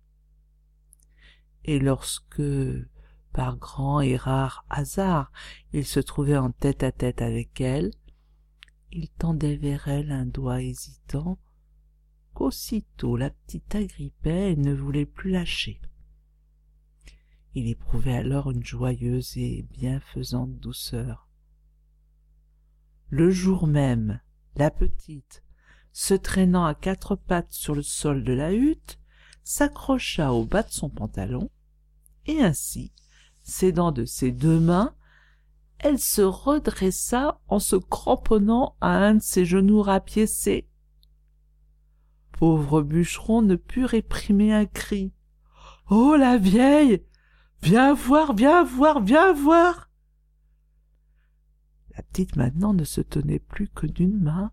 Et 1.63 1.79
lorsque, 1.79 2.43
par 3.33 3.57
grand 3.57 4.01
et 4.01 4.17
rare 4.17 4.67
hasard, 4.69 5.31
il 5.73 5.87
se 5.87 6.01
trouvait 6.01 6.37
en 6.37 6.51
tête 6.51 6.83
à 6.83 6.91
tête 6.91 7.23
avec 7.23 7.61
elle, 7.61 7.93
il 8.91 9.11
tendait 9.11 9.57
vers 9.57 9.87
elle 9.87 10.11
un 10.11 10.27
doigt 10.27 10.61
hésitant 10.61 11.39
qu'aussitôt 12.33 13.17
la 13.17 13.31
petite 13.31 13.77
agrippait 13.77 14.55
et 14.55 14.57
ne 14.57 14.75
voulait 14.75 15.07
plus 15.07 15.31
lâcher. 15.31 15.81
Il 17.57 17.69
éprouvait 17.69 18.17
alors 18.17 18.51
une 18.51 18.65
joyeuse 18.65 19.37
et 19.37 19.65
bienfaisante 19.71 20.59
douceur. 20.59 21.29
Le 23.11 23.31
jour 23.31 23.69
même, 23.69 24.21
la 24.57 24.73
petite, 24.73 25.45
se 25.93 26.15
traînant 26.15 26.65
à 26.65 26.75
quatre 26.75 27.15
pattes 27.15 27.53
sur 27.53 27.77
le 27.77 27.83
sol 27.83 28.25
de 28.25 28.33
la 28.33 28.53
hutte, 28.53 28.99
s'accrocha 29.45 30.33
au 30.33 30.45
bas 30.45 30.65
de 30.65 30.71
son 30.71 30.91
pantalon, 30.91 31.49
et 32.27 32.43
ainsi, 32.43 32.93
s'aidant 33.43 33.93
de 33.93 34.05
ses 34.05 34.33
deux 34.33 34.59
mains, 34.59 34.97
elle 35.79 36.01
se 36.01 36.23
redressa 36.23 37.41
en 37.47 37.61
se 37.61 37.77
cramponnant 37.77 38.75
à 38.81 38.97
un 38.97 39.17
de 39.17 39.23
ses 39.23 39.45
genoux 39.45 39.83
rapiécés. 39.83 40.69
Pauvre 42.33 42.83
bûcheron 42.83 43.43
ne 43.43 43.55
put 43.55 43.85
réprimer 43.85 44.53
un 44.53 44.67
cri. 44.67 45.13
Oh 45.89 46.17
la 46.17 46.37
vieille 46.37 47.05
Viens 47.65 47.95
voir, 47.95 48.35
viens 48.35 48.63
voir, 48.63 49.01
viens 49.01 49.33
voir. 49.33 49.89
La 51.97 52.03
petite 52.03 52.37
maintenant 52.37 52.75
ne 52.75 52.85
se 52.85 53.01
tenait 53.01 53.39
plus 53.39 53.69
que 53.69 53.87
d'une 53.87 54.21
main, 54.21 54.53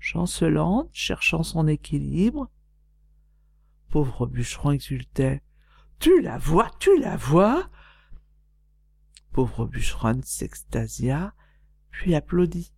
chancelante, 0.00 0.88
cherchant 0.92 1.44
son 1.44 1.68
équilibre. 1.68 2.50
Pauvre 3.88 4.26
bûcheron 4.26 4.72
exultait. 4.72 5.44
Tu 6.00 6.20
la 6.22 6.38
vois, 6.38 6.68
tu 6.80 6.98
la 6.98 7.16
vois. 7.16 7.70
Pauvre 9.30 9.66
bûcheronne 9.66 10.24
s'extasia, 10.24 11.34
puis 11.92 12.16
applaudit. 12.16 12.72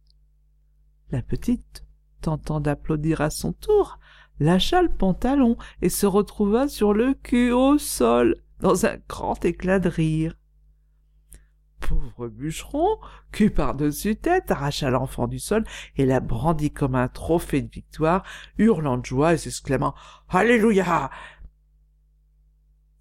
La 1.11 1.23
petite, 1.23 1.87
tentant 2.21 2.61
d'applaudir 2.61 3.23
à 3.23 3.31
son 3.31 3.55
tour, 3.55 4.01
lâcha 4.39 4.83
le 4.83 4.93
pantalon 4.95 5.57
et 5.81 5.89
se 5.89 6.05
retrouva 6.05 6.69
sur 6.69 6.93
le 6.93 7.15
cul 7.15 7.53
au 7.53 7.79
sol 7.79 8.37
dans 8.63 8.87
un 8.87 8.97
grand 9.09 9.45
éclat 9.45 9.81
de 9.81 9.89
rire. 9.89 10.35
Pauvre 11.81 12.29
bûcheron, 12.29 12.97
cul 13.33 13.51
par-dessus 13.51 14.15
tête, 14.15 14.53
arracha 14.53 14.89
l'enfant 14.89 15.27
du 15.27 15.41
sol 15.41 15.65
et 15.97 16.07
la 16.07 16.21
brandit 16.21 16.71
comme 16.71 16.95
un 16.95 17.09
trophée 17.09 17.61
de 17.61 17.71
victoire, 17.71 18.25
hurlant 18.57 18.99
de 18.99 19.05
joie 19.05 19.35
et 19.35 19.39
s'exclamant 19.39 19.95
Alléluia 20.29 21.11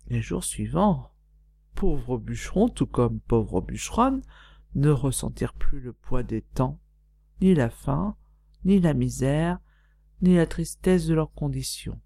Les 0.07 0.21
jours 0.21 0.43
suivants, 0.43 1.13
pauvre 1.75 2.17
bûcheron, 2.17 2.67
tout 2.67 2.87
comme 2.87 3.19
pauvre 3.19 3.61
bûcheronne, 3.61 4.23
ne 4.73 4.89
ressentirent 4.89 5.53
plus 5.53 5.79
le 5.79 5.93
poids 5.93 6.23
des 6.23 6.41
temps, 6.41 6.79
ni 7.39 7.53
la 7.53 7.69
faim, 7.69 8.15
ni 8.65 8.79
la 8.79 8.95
misère, 8.95 9.59
ni 10.23 10.35
la 10.35 10.47
tristesse 10.47 11.05
de 11.05 11.13
leurs 11.13 11.33
conditions 11.33 12.01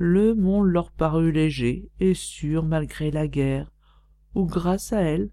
le 0.00 0.32
monde 0.36 0.68
leur 0.68 0.92
parut 0.92 1.32
léger 1.32 1.90
et 1.98 2.14
sûr 2.14 2.62
malgré 2.62 3.10
la 3.10 3.26
guerre, 3.26 3.72
ou 4.36 4.46
grâce 4.46 4.92
à 4.92 5.00
elle, 5.00 5.30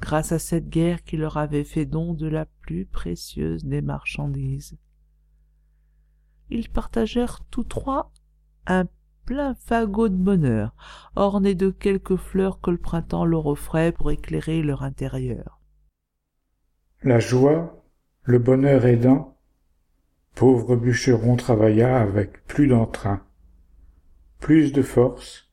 grâce 0.00 0.32
à 0.32 0.40
cette 0.40 0.68
guerre 0.68 1.04
qui 1.04 1.16
leur 1.16 1.36
avait 1.36 1.62
fait 1.62 1.86
don 1.86 2.12
de 2.12 2.26
la 2.26 2.46
plus 2.46 2.86
précieuse 2.86 3.64
des 3.64 3.80
marchandises. 3.80 4.76
Ils 6.50 6.68
partagèrent 6.68 7.44
tous 7.50 7.62
trois 7.62 8.12
un 8.66 8.88
plein 9.24 9.54
fagot 9.54 10.08
de 10.08 10.16
bonheur, 10.16 10.74
orné 11.14 11.54
de 11.54 11.70
quelques 11.70 12.16
fleurs 12.16 12.60
que 12.60 12.72
le 12.72 12.78
printemps 12.78 13.26
leur 13.26 13.46
offrait 13.46 13.92
pour 13.92 14.10
éclairer 14.10 14.60
leur 14.60 14.82
intérieur. 14.82 15.60
La 17.04 17.20
joie, 17.20 17.84
le 18.24 18.40
bonheur 18.40 18.86
aidant, 18.86 19.38
pauvre 20.34 20.74
bûcheron 20.74 21.36
travailla 21.36 22.00
avec 22.00 22.44
plus 22.46 22.66
d'entrain, 22.66 23.22
plus 24.38 24.72
de 24.72 24.82
force. 24.82 25.50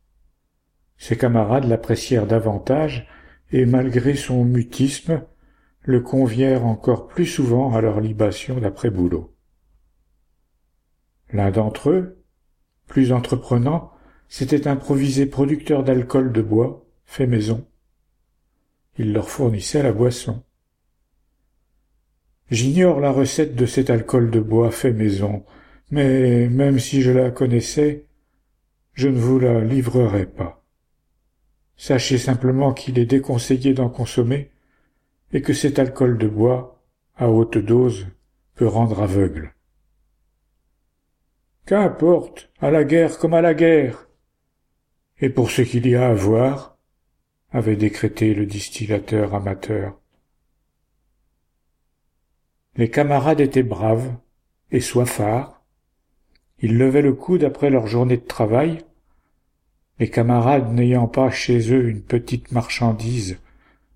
Ses 0.97 1.17
camarades 1.17 1.65
l'apprécièrent 1.65 2.27
davantage 2.27 3.07
et 3.51 3.65
malgré 3.65 4.15
son 4.15 4.43
mutisme, 4.43 5.23
le 5.81 6.01
convièrent 6.01 6.65
encore 6.65 7.07
plus 7.07 7.25
souvent 7.25 7.73
à 7.75 7.81
leur 7.81 8.01
libation 8.01 8.59
d'après-boulot. 8.59 9.33
L'un 11.31 11.51
d'entre 11.51 11.89
eux, 11.89 12.23
plus 12.87 13.11
entreprenant, 13.11 13.91
s'était 14.27 14.67
improvisé 14.67 15.25
producteur 15.25 15.83
d'alcool 15.83 16.31
de 16.31 16.41
bois, 16.41 16.85
fait 17.05 17.27
maison. 17.27 17.67
Il 18.97 19.13
leur 19.13 19.29
fournissait 19.29 19.83
la 19.83 19.91
boisson. 19.91 20.43
J'ignore 22.49 22.99
la 22.99 23.11
recette 23.11 23.55
de 23.55 23.65
cet 23.65 23.89
alcool 23.89 24.31
de 24.31 24.39
bois 24.39 24.71
fait 24.71 24.93
maison, 24.93 25.45
mais 25.91 26.47
même 26.47 26.79
si 26.79 27.01
je 27.01 27.11
la 27.11 27.31
connaissais, 27.31 28.04
je 28.95 29.09
ne 29.09 29.19
vous 29.19 29.39
la 29.39 29.59
livrerai 29.59 30.25
pas. 30.25 30.63
Sachez 31.77 32.17
simplement 32.17 32.73
qu'il 32.73 32.97
est 32.97 33.05
déconseillé 33.05 33.73
d'en 33.73 33.89
consommer 33.89 34.51
et 35.33 35.41
que 35.41 35.53
cet 35.53 35.79
alcool 35.79 36.17
de 36.17 36.27
bois, 36.27 36.81
à 37.15 37.29
haute 37.29 37.57
dose, 37.57 38.07
peut 38.55 38.67
rendre 38.67 39.01
aveugle. 39.01 39.53
Qu'importe, 41.65 42.51
à 42.59 42.71
la 42.71 42.83
guerre 42.85 43.17
comme 43.19 43.33
à 43.33 43.41
la 43.41 43.53
guerre. 43.53 44.07
Et 45.19 45.29
pour 45.29 45.51
ce 45.51 45.61
qu'il 45.61 45.87
y 45.87 45.95
a 45.95 46.07
à 46.07 46.13
voir, 46.13 46.77
avait 47.51 47.75
décrété 47.75 48.33
le 48.33 48.45
distillateur 48.45 49.33
amateur. 49.35 49.99
Les 52.75 52.89
camarades 52.89 53.41
étaient 53.41 53.63
braves 53.63 54.13
et 54.71 54.81
soifards. 54.81 55.54
Ils 56.65 56.79
levaient 56.79 57.03
le 57.03 57.13
coude 57.13 57.43
après 57.43 57.69
leur 57.69 57.85
journée 57.85 58.17
de 58.17 58.25
travail. 58.25 58.79
Les 59.99 60.09
camarades 60.09 60.73
n'ayant 60.73 61.05
pas 61.07 61.29
chez 61.29 61.71
eux 61.71 61.87
une 61.87 62.01
petite 62.01 62.51
marchandise, 62.51 63.37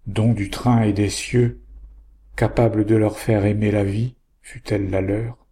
don 0.06 0.34
du 0.34 0.52
train 0.52 0.84
et 0.84 0.94
des 0.94 1.10
cieux, 1.10 1.62
capable 2.36 2.86
de 2.86 2.96
leur 2.96 3.18
faire 3.18 3.46
aimer 3.46 3.72
la 3.72 3.84
vie, 3.84 4.14
fût-elle 4.44 4.92
la 4.92 5.02
leur. 5.02 5.48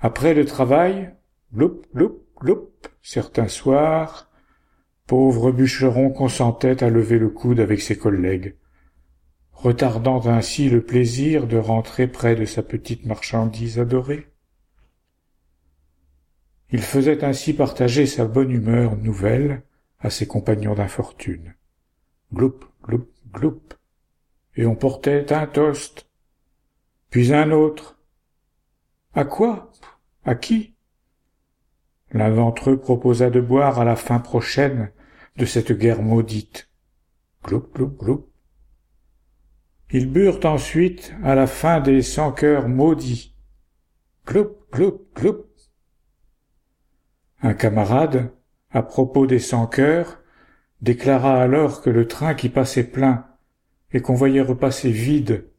Après 0.00 0.34
le 0.34 0.44
travail, 0.44 1.14
gloup, 1.54 1.80
gloup, 1.94 2.18
gloup, 2.36 2.68
certains 3.00 3.48
soirs, 3.48 4.30
pauvre 5.06 5.50
bûcheron 5.50 6.10
consentait 6.10 6.84
à 6.84 6.90
lever 6.90 7.18
le 7.18 7.30
coude 7.30 7.60
avec 7.60 7.80
ses 7.80 7.96
collègues, 7.96 8.54
retardant 9.54 10.26
ainsi 10.26 10.68
le 10.68 10.82
plaisir 10.82 11.46
de 11.46 11.56
rentrer 11.56 12.06
près 12.06 12.36
de 12.36 12.44
sa 12.44 12.62
petite 12.62 13.06
marchandise 13.06 13.78
adorée. 13.78 14.26
Il 16.72 16.82
faisait 16.82 17.24
ainsi 17.24 17.52
partager 17.52 18.06
sa 18.06 18.24
bonne 18.26 18.50
humeur 18.50 18.96
nouvelle 18.96 19.62
à 19.98 20.08
ses 20.08 20.26
compagnons 20.26 20.74
d'infortune. 20.74 21.54
Gloup, 22.32 22.60
gloup, 22.82 23.08
gloup. 23.32 23.60
Et 24.56 24.66
on 24.66 24.76
portait 24.76 25.32
un 25.32 25.46
toast, 25.46 26.06
puis 27.10 27.34
un 27.34 27.50
autre. 27.50 27.98
À 29.14 29.24
quoi? 29.24 29.72
À 30.24 30.34
qui? 30.36 30.74
L'un 32.12 32.34
d'entre 32.34 32.70
eux 32.70 32.78
proposa 32.78 33.30
de 33.30 33.40
boire 33.40 33.80
à 33.80 33.84
la 33.84 33.96
fin 33.96 34.20
prochaine 34.20 34.92
de 35.36 35.44
cette 35.44 35.72
guerre 35.72 36.02
maudite. 36.02 36.68
Gloup, 37.42 37.68
gloup, 37.74 37.96
gloup. 37.96 38.28
Ils 39.90 40.10
burent 40.10 40.44
ensuite 40.44 41.12
à 41.24 41.34
la 41.34 41.48
fin 41.48 41.80
des 41.80 42.02
cent 42.02 42.30
cœurs 42.30 42.68
maudits. 42.68 43.34
Gloup, 44.24 44.56
gloup, 44.70 45.08
gloup. 45.14 45.46
Un 47.42 47.54
camarade, 47.54 48.30
à 48.70 48.82
propos 48.82 49.26
des 49.26 49.38
cent 49.38 49.66
cœurs, 49.66 50.20
déclara 50.82 51.40
alors 51.40 51.82
que 51.82 51.90
le 51.90 52.06
train 52.06 52.34
qui 52.34 52.48
passait 52.48 52.84
plein 52.84 53.26
et 53.92 54.00
qu'on 54.00 54.14
voyait 54.14 54.40
repasser 54.40 54.90
vide 54.90 55.50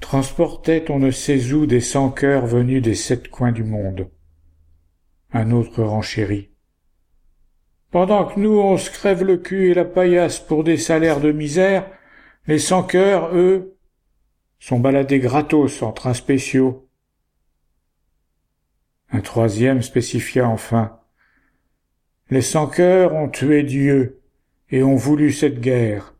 transportait 0.00 0.90
on 0.90 0.98
ne 0.98 1.10
sait 1.10 1.52
où 1.52 1.66
des 1.66 1.80
cent 1.80 2.10
cœurs 2.10 2.46
venus 2.46 2.82
des 2.82 2.94
sept 2.94 3.28
coins 3.28 3.52
du 3.52 3.64
monde. 3.64 4.08
Un 5.32 5.50
autre 5.50 5.82
renchérit. 5.82 6.50
Pendant 7.90 8.26
que 8.26 8.38
nous 8.38 8.58
on 8.58 8.76
se 8.76 8.90
crève 8.90 9.24
le 9.24 9.38
cul 9.38 9.70
et 9.70 9.74
la 9.74 9.84
paillasse 9.84 10.40
pour 10.40 10.64
des 10.64 10.76
salaires 10.76 11.20
de 11.20 11.32
misère, 11.32 11.90
les 12.46 12.58
sans 12.58 12.82
cœurs, 12.82 13.34
eux, 13.34 13.76
sont 14.58 14.80
baladés 14.80 15.18
gratos 15.18 15.82
en 15.82 15.92
trains 15.92 16.14
spéciaux. 16.14 16.87
Un 19.10 19.20
troisième 19.20 19.82
spécifia 19.82 20.48
enfin. 20.48 20.98
Les 22.30 22.42
sans 22.42 22.66
cœurs 22.66 23.14
ont 23.14 23.28
tué 23.28 23.62
Dieu 23.62 24.20
et 24.70 24.82
ont 24.82 24.96
voulu 24.96 25.32
cette 25.32 25.60
guerre. 25.60 26.14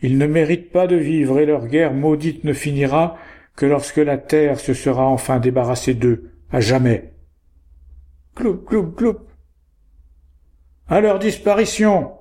Ils 0.00 0.18
ne 0.18 0.26
méritent 0.26 0.72
pas 0.72 0.88
de 0.88 0.96
vivre 0.96 1.38
et 1.38 1.46
leur 1.46 1.66
guerre 1.68 1.94
maudite 1.94 2.42
ne 2.42 2.52
finira 2.52 3.16
que 3.54 3.66
lorsque 3.66 3.98
la 3.98 4.18
terre 4.18 4.58
se 4.58 4.74
sera 4.74 5.06
enfin 5.06 5.38
débarrassée 5.38 5.94
d'eux, 5.94 6.32
à 6.50 6.60
jamais. 6.60 7.12
Gloup, 8.34 8.64
gloup, 8.66 8.86
gloup. 8.96 9.18
À 10.88 11.00
leur 11.00 11.20
disparition. 11.20 12.12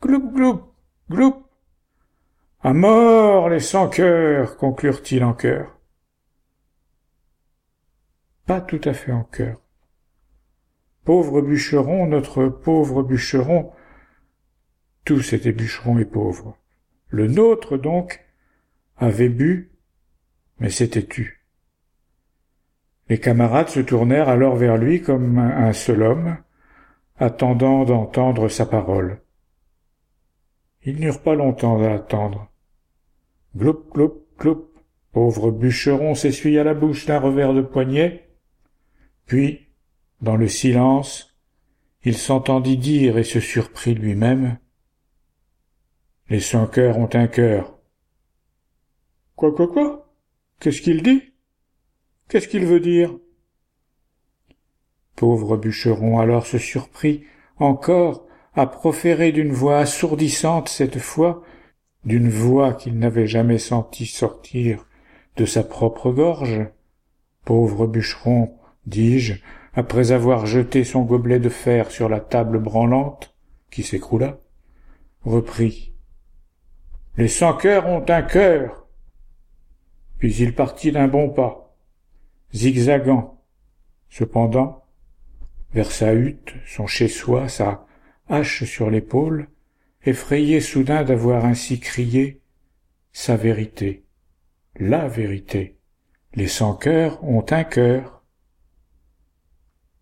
Gloup, 0.00 0.30
gloup, 0.32 0.62
gloup. 1.10 1.44
À 2.62 2.72
mort 2.72 3.50
les 3.50 3.60
sans 3.60 3.88
cœurs, 3.88 4.56
conclurent-ils 4.56 5.24
en 5.24 5.34
chœur. 5.34 5.75
Pas 8.46 8.60
tout 8.60 8.80
à 8.84 8.92
fait 8.92 9.12
en 9.12 9.24
chœur. 9.24 9.60
Pauvre 11.04 11.40
bûcheron, 11.42 12.06
notre 12.06 12.46
pauvre 12.46 13.02
bûcheron, 13.02 13.72
tous 15.04 15.32
étaient 15.32 15.52
bûcherons 15.52 15.98
et 15.98 16.04
pauvres. 16.04 16.56
Le 17.08 17.26
nôtre, 17.26 17.76
donc, 17.76 18.24
avait 18.96 19.28
bu, 19.28 19.72
mais 20.58 20.70
s'était 20.70 21.06
tu. 21.06 21.44
Les 23.08 23.18
camarades 23.18 23.68
se 23.68 23.80
tournèrent 23.80 24.28
alors 24.28 24.56
vers 24.56 24.76
lui 24.76 25.00
comme 25.00 25.38
un 25.38 25.72
seul 25.72 26.02
homme, 26.02 26.36
attendant 27.16 27.84
d'entendre 27.84 28.48
sa 28.48 28.66
parole. 28.66 29.20
Ils 30.84 31.00
n'eurent 31.00 31.22
pas 31.22 31.34
longtemps 31.34 31.82
à 31.82 31.92
attendre. 31.92 32.50
Gloup, 33.56 33.84
gloup, 33.92 34.24
gloup. 34.38 34.70
Pauvre 35.12 35.50
bûcheron 35.50 36.14
s'essuya 36.14 36.62
la 36.62 36.74
bouche 36.74 37.06
d'un 37.06 37.18
revers 37.18 37.54
de 37.54 37.62
poignet, 37.62 38.25
puis, 39.26 39.68
dans 40.20 40.36
le 40.36 40.48
silence, 40.48 41.36
il 42.04 42.16
s'entendit 42.16 42.76
dire 42.76 43.18
et 43.18 43.24
se 43.24 43.40
surprit 43.40 43.94
lui-même 43.94 44.58
les 46.28 46.40
sans 46.40 46.66
cœurs 46.66 46.98
ont 46.98 47.08
un 47.12 47.28
cœur. 47.28 47.78
Quoi, 49.36 49.54
quoi, 49.54 49.68
quoi? 49.68 50.12
Qu'est-ce 50.58 50.82
qu'il 50.82 51.02
dit? 51.02 51.22
Qu'est-ce 52.28 52.48
qu'il 52.48 52.66
veut 52.66 52.80
dire 52.80 53.16
Pauvre 55.14 55.56
bûcheron 55.56 56.18
alors 56.18 56.46
se 56.46 56.58
surprit 56.58 57.24
encore 57.58 58.26
à 58.54 58.66
proférer 58.66 59.30
d'une 59.32 59.52
voix 59.52 59.78
assourdissante 59.78 60.68
cette 60.68 60.98
fois, 60.98 61.42
d'une 62.04 62.28
voix 62.28 62.74
qu'il 62.74 62.98
n'avait 62.98 63.26
jamais 63.26 63.58
senti 63.58 64.06
sortir 64.06 64.86
de 65.36 65.44
sa 65.44 65.62
propre 65.62 66.10
gorge. 66.10 66.66
Pauvre 67.44 67.86
bûcheron, 67.86 68.58
dis-je, 68.86 69.34
après 69.74 70.12
avoir 70.12 70.46
jeté 70.46 70.84
son 70.84 71.02
gobelet 71.02 71.38
de 71.38 71.48
fer 71.48 71.90
sur 71.90 72.08
la 72.08 72.20
table 72.20 72.58
branlante, 72.58 73.34
qui 73.70 73.82
s'écroula, 73.82 74.38
reprit 75.22 75.92
les 77.18 77.28
sans 77.28 77.54
cœurs 77.54 77.86
ont 77.86 78.04
un 78.08 78.22
cœur. 78.22 78.86
Puis 80.18 80.34
il 80.36 80.54
partit 80.54 80.92
d'un 80.92 81.08
bon 81.08 81.30
pas, 81.30 81.74
zigzagant. 82.54 83.40
Cependant, 84.10 84.84
vers 85.72 85.90
sa 85.90 86.12
hutte, 86.12 86.54
son 86.66 86.86
chez-soi, 86.86 87.48
sa 87.48 87.86
hache 88.28 88.64
sur 88.64 88.90
l'épaule, 88.90 89.48
effrayé 90.04 90.60
soudain 90.60 91.04
d'avoir 91.04 91.44
ainsi 91.46 91.80
crié 91.80 92.42
sa 93.12 93.36
vérité, 93.36 94.04
la 94.78 95.08
vérité. 95.08 95.78
Les 96.34 96.48
sans 96.48 96.74
cœurs 96.74 97.22
ont 97.24 97.46
un 97.50 97.64
cœur. 97.64 98.15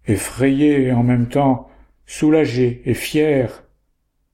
Effrayé 0.06 0.82
et 0.82 0.92
en 0.92 1.02
même 1.02 1.28
temps 1.28 1.70
soulagé 2.06 2.82
et 2.84 2.94
fier, 2.94 3.64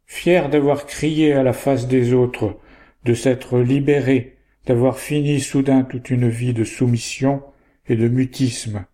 fier 0.07 0.49
d'avoir 0.49 0.87
crié 0.87 1.33
à 1.33 1.43
la 1.43 1.53
face 1.53 1.87
des 1.87 2.13
autres, 2.13 2.59
de 3.05 3.15
s'être 3.15 3.59
libéré, 3.61 4.37
d'avoir 4.67 4.99
fini 4.99 5.41
soudain 5.41 5.83
toute 5.83 6.11
une 6.11 6.29
vie 6.29 6.53
de 6.53 6.65
soumission 6.65 7.43
et 7.89 7.97
de 7.97 8.09
mutisme. 8.09 8.85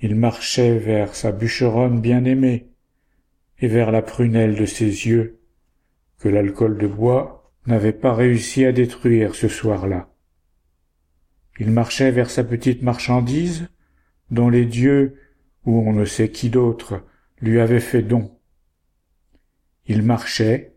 Il 0.00 0.14
marchait 0.14 0.78
vers 0.78 1.14
sa 1.14 1.32
bûcheronne 1.32 2.00
bien-aimée 2.00 2.68
et 3.58 3.68
vers 3.68 3.90
la 3.90 4.02
prunelle 4.02 4.54
de 4.54 4.64
ses 4.64 4.86
yeux 4.86 5.40
que 6.18 6.28
l'alcool 6.28 6.78
de 6.78 6.86
bois 6.86 7.52
n'avait 7.66 7.92
pas 7.92 8.14
réussi 8.14 8.64
à 8.64 8.72
détruire 8.72 9.34
ce 9.34 9.48
soir-là. 9.48 10.08
Il 11.58 11.70
marchait 11.70 12.10
vers 12.10 12.30
sa 12.30 12.44
petite 12.44 12.82
marchandise 12.82 13.68
dont 14.30 14.48
les 14.48 14.66
dieux, 14.66 15.18
ou 15.64 15.78
on 15.80 15.92
ne 15.92 16.04
sait 16.04 16.30
qui 16.30 16.50
d'autre, 16.50 17.04
lui 17.40 17.60
avaient 17.60 17.80
fait 17.80 18.02
don. 18.02 18.36
Il 19.86 20.02
marchait, 20.02 20.74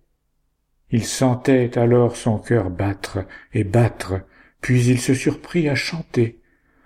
il 0.89 1.05
sentait 1.05 1.77
alors 1.77 2.15
son 2.15 2.39
cœur 2.39 2.69
battre 2.69 3.25
et 3.53 3.63
battre, 3.63 4.21
puis 4.61 4.85
il 4.85 4.99
se 4.99 5.13
surprit 5.13 5.69
à 5.69 5.75
chanter, 5.75 6.39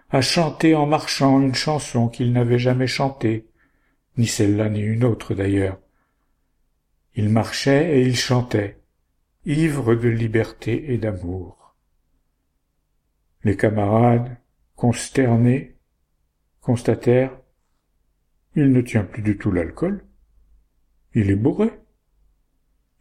à 0.10 0.22
chanter 0.22 0.76
en 0.76 0.86
marchant 0.86 1.42
une 1.42 1.56
chanson 1.56 2.08
qu'il 2.08 2.32
n'avait 2.34 2.60
jamais 2.60 2.88
chantée, 2.88 3.48
ni 4.18 4.26
celle-là 4.26 4.70
ni 4.70 4.82
une 4.82 5.04
autre 5.04 5.34
d'ailleurs. 5.34 5.80
Il 7.16 7.30
marchait 7.30 7.98
et 7.98 8.02
il 8.04 8.16
chantait, 8.16 8.80
ivre 9.46 9.96
de 9.96 10.08
liberté 10.08 10.94
et 10.94 10.98
d'amour. 10.98 11.76
Les 13.44 13.56
camarades, 13.56 14.38
consternés, 14.76 15.77
constatèrent 16.68 17.32
il 18.58 18.74
ne 18.74 18.82
tient 18.82 19.06
plus 19.06 19.22
du 19.22 19.38
tout 19.38 19.52
l'alcool. 19.52 20.04
Il 21.14 21.32
est 21.32 21.38
bourré. 21.38 21.72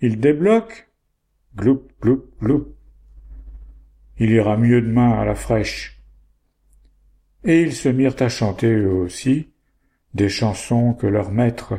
Il 0.01 0.21
débloque. 0.21 0.89
Gloup, 1.57 1.89
gloup, 2.01 2.31
gloup. 2.41 2.77
Il 4.19 4.31
ira 4.31 4.57
mieux 4.57 4.81
demain 4.81 5.19
à 5.19 5.25
la 5.25 5.35
fraîche. 5.35 6.01
Et 7.43 7.61
ils 7.63 7.75
se 7.75 7.89
mirent 7.89 8.21
à 8.21 8.29
chanter 8.29 8.73
eux 8.73 8.93
aussi 8.93 9.51
des 10.15 10.29
chansons 10.29 10.95
que 10.95 11.09
leurs 11.09 11.33
maîtres, 11.33 11.75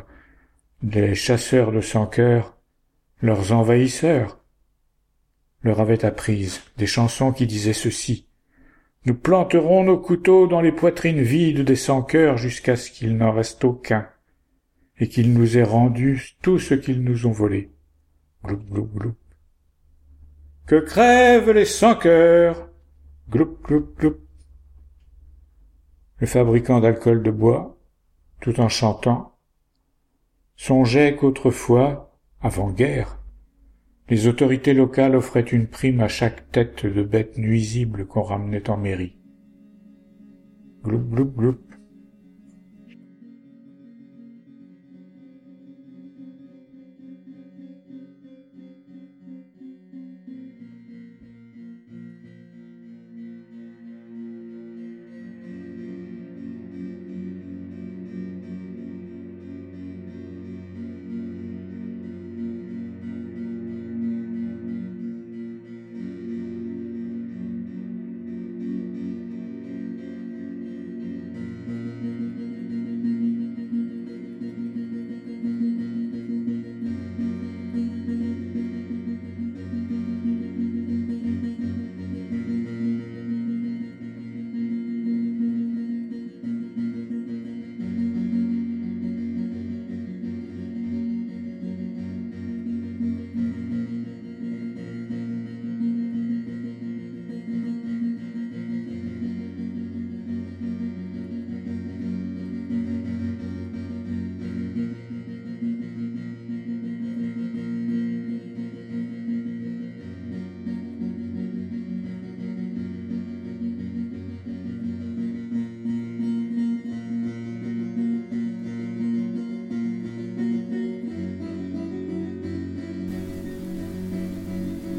des 0.83 1.15
chasseurs 1.15 1.71
de 1.71 1.79
sans 1.79 2.05
cœur, 2.05 2.57
leurs 3.21 3.53
envahisseurs, 3.53 4.43
leur 5.63 5.79
avaient 5.79 6.03
apprises, 6.03 6.61
des 6.75 6.85
chansons 6.85 7.31
qui 7.31 7.47
disaient 7.47 7.71
ceci. 7.71 8.26
Nous 9.05 9.15
planterons 9.15 9.83
nos 9.83 9.97
couteaux 9.97 10.47
dans 10.47 10.61
les 10.61 10.71
poitrines 10.71 11.21
vides 11.21 11.61
des 11.61 11.75
sans-cœurs 11.75 12.37
jusqu'à 12.37 12.75
ce 12.75 12.91
qu'il 12.91 13.15
n'en 13.17 13.31
reste 13.31 13.63
aucun, 13.63 14.09
et 14.97 15.07
qu'ils 15.07 15.33
nous 15.33 15.57
aient 15.57 15.63
rendu 15.63 16.35
tout 16.41 16.59
ce 16.59 16.73
qu'ils 16.73 17.03
nous 17.03 17.25
ont 17.25 17.31
volé. 17.31 17.71
Gloup, 18.43 18.63
gloup, 18.69 18.89
gloup. 18.93 19.15
Que 20.65 20.79
crèvent 20.79 21.51
les 21.51 21.65
sans-cœurs? 21.65 22.69
Gloup, 23.29 23.57
gloup, 23.63 23.87
gloup. 23.97 24.17
Le 26.17 26.27
fabricant 26.27 26.79
d'alcool 26.79 27.23
de 27.23 27.31
bois, 27.31 27.77
tout 28.41 28.59
en 28.59 28.69
chantant, 28.69 29.37
songeait 30.55 31.15
qu'autrefois, 31.15 32.17
avant-guerre, 32.41 33.19
les 34.09 34.27
autorités 34.27 34.73
locales 34.73 35.15
offraient 35.15 35.41
une 35.41 35.67
prime 35.67 35.99
à 35.99 36.07
chaque 36.07 36.51
tête 36.51 36.85
de 36.85 37.03
bête 37.03 37.37
nuisible 37.37 38.05
qu'on 38.05 38.21
ramenait 38.21 38.69
en 38.69 38.77
mairie. 38.77 39.17
Gloup, 40.83 41.03
gloup, 41.09 41.31
gloup. 41.35 41.66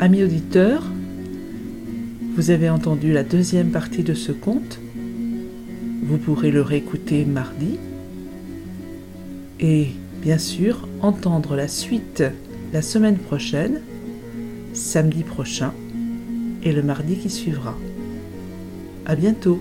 Amis 0.09 0.25
auditeurs, 0.25 0.85
vous 2.35 2.49
avez 2.49 2.71
entendu 2.71 3.13
la 3.13 3.23
deuxième 3.23 3.71
partie 3.71 4.03
de 4.03 4.15
ce 4.15 4.33
conte. 4.33 4.81
Vous 6.03 6.17
pourrez 6.17 6.51
le 6.51 6.63
réécouter 6.63 7.27
mardi. 7.27 7.79
Et 9.61 9.89
bien 10.23 10.39
sûr, 10.39 10.89
entendre 11.03 11.57
la 11.57 11.69
suite 11.69 12.25
la 12.73 12.81
semaine 12.81 13.19
prochaine, 13.19 13.83
samedi 14.73 15.25
prochain 15.25 15.75
et 16.63 16.73
le 16.73 16.83
mardi 16.83 17.19
qui 17.19 17.29
suivra. 17.29 17.77
À 19.05 19.15
bientôt! 19.15 19.61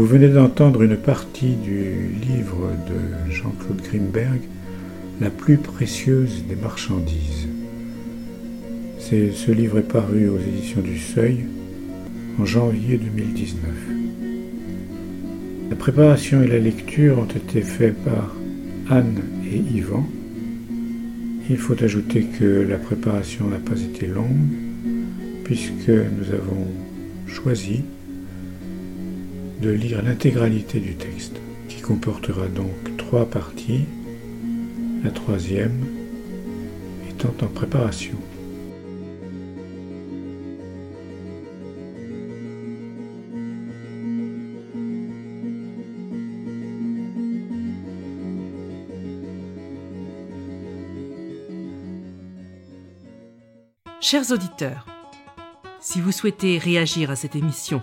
Vous 0.00 0.06
venez 0.06 0.30
d'entendre 0.30 0.80
une 0.80 0.96
partie 0.96 1.56
du 1.56 2.08
livre 2.26 2.70
de 2.88 3.30
Jean-Claude 3.30 3.82
Grimberg, 3.82 4.40
La 5.20 5.28
plus 5.28 5.58
précieuse 5.58 6.42
des 6.48 6.56
marchandises. 6.56 7.48
ce 8.98 9.50
livre 9.50 9.80
est 9.80 9.92
paru 9.92 10.30
aux 10.30 10.38
éditions 10.38 10.80
du 10.80 10.98
Seuil 10.98 11.44
en 12.38 12.46
janvier 12.46 12.96
2019. 12.96 13.60
La 15.68 15.76
préparation 15.76 16.40
et 16.40 16.46
la 16.46 16.60
lecture 16.60 17.18
ont 17.18 17.26
été 17.26 17.60
faites 17.60 18.02
par 18.02 18.34
Anne 18.88 19.20
et 19.52 19.58
Yvan. 19.58 20.08
Il 21.50 21.58
faut 21.58 21.76
ajouter 21.84 22.24
que 22.38 22.66
la 22.66 22.78
préparation 22.78 23.48
n'a 23.48 23.58
pas 23.58 23.78
été 23.78 24.06
longue 24.06 24.48
puisque 25.44 25.90
nous 25.90 26.32
avons 26.32 26.68
choisi 27.26 27.82
de 29.60 29.70
lire 29.70 30.02
l'intégralité 30.02 30.80
du 30.80 30.94
texte, 30.94 31.36
qui 31.68 31.80
comportera 31.82 32.48
donc 32.48 32.96
trois 32.96 33.26
parties, 33.26 33.84
la 35.04 35.10
troisième 35.10 35.84
étant 37.10 37.34
en 37.42 37.48
préparation. 37.48 38.16
Chers 54.00 54.32
auditeurs, 54.32 54.86
si 55.80 56.00
vous 56.00 56.10
souhaitez 56.10 56.58
réagir 56.58 57.10
à 57.10 57.16
cette 57.16 57.36
émission, 57.36 57.82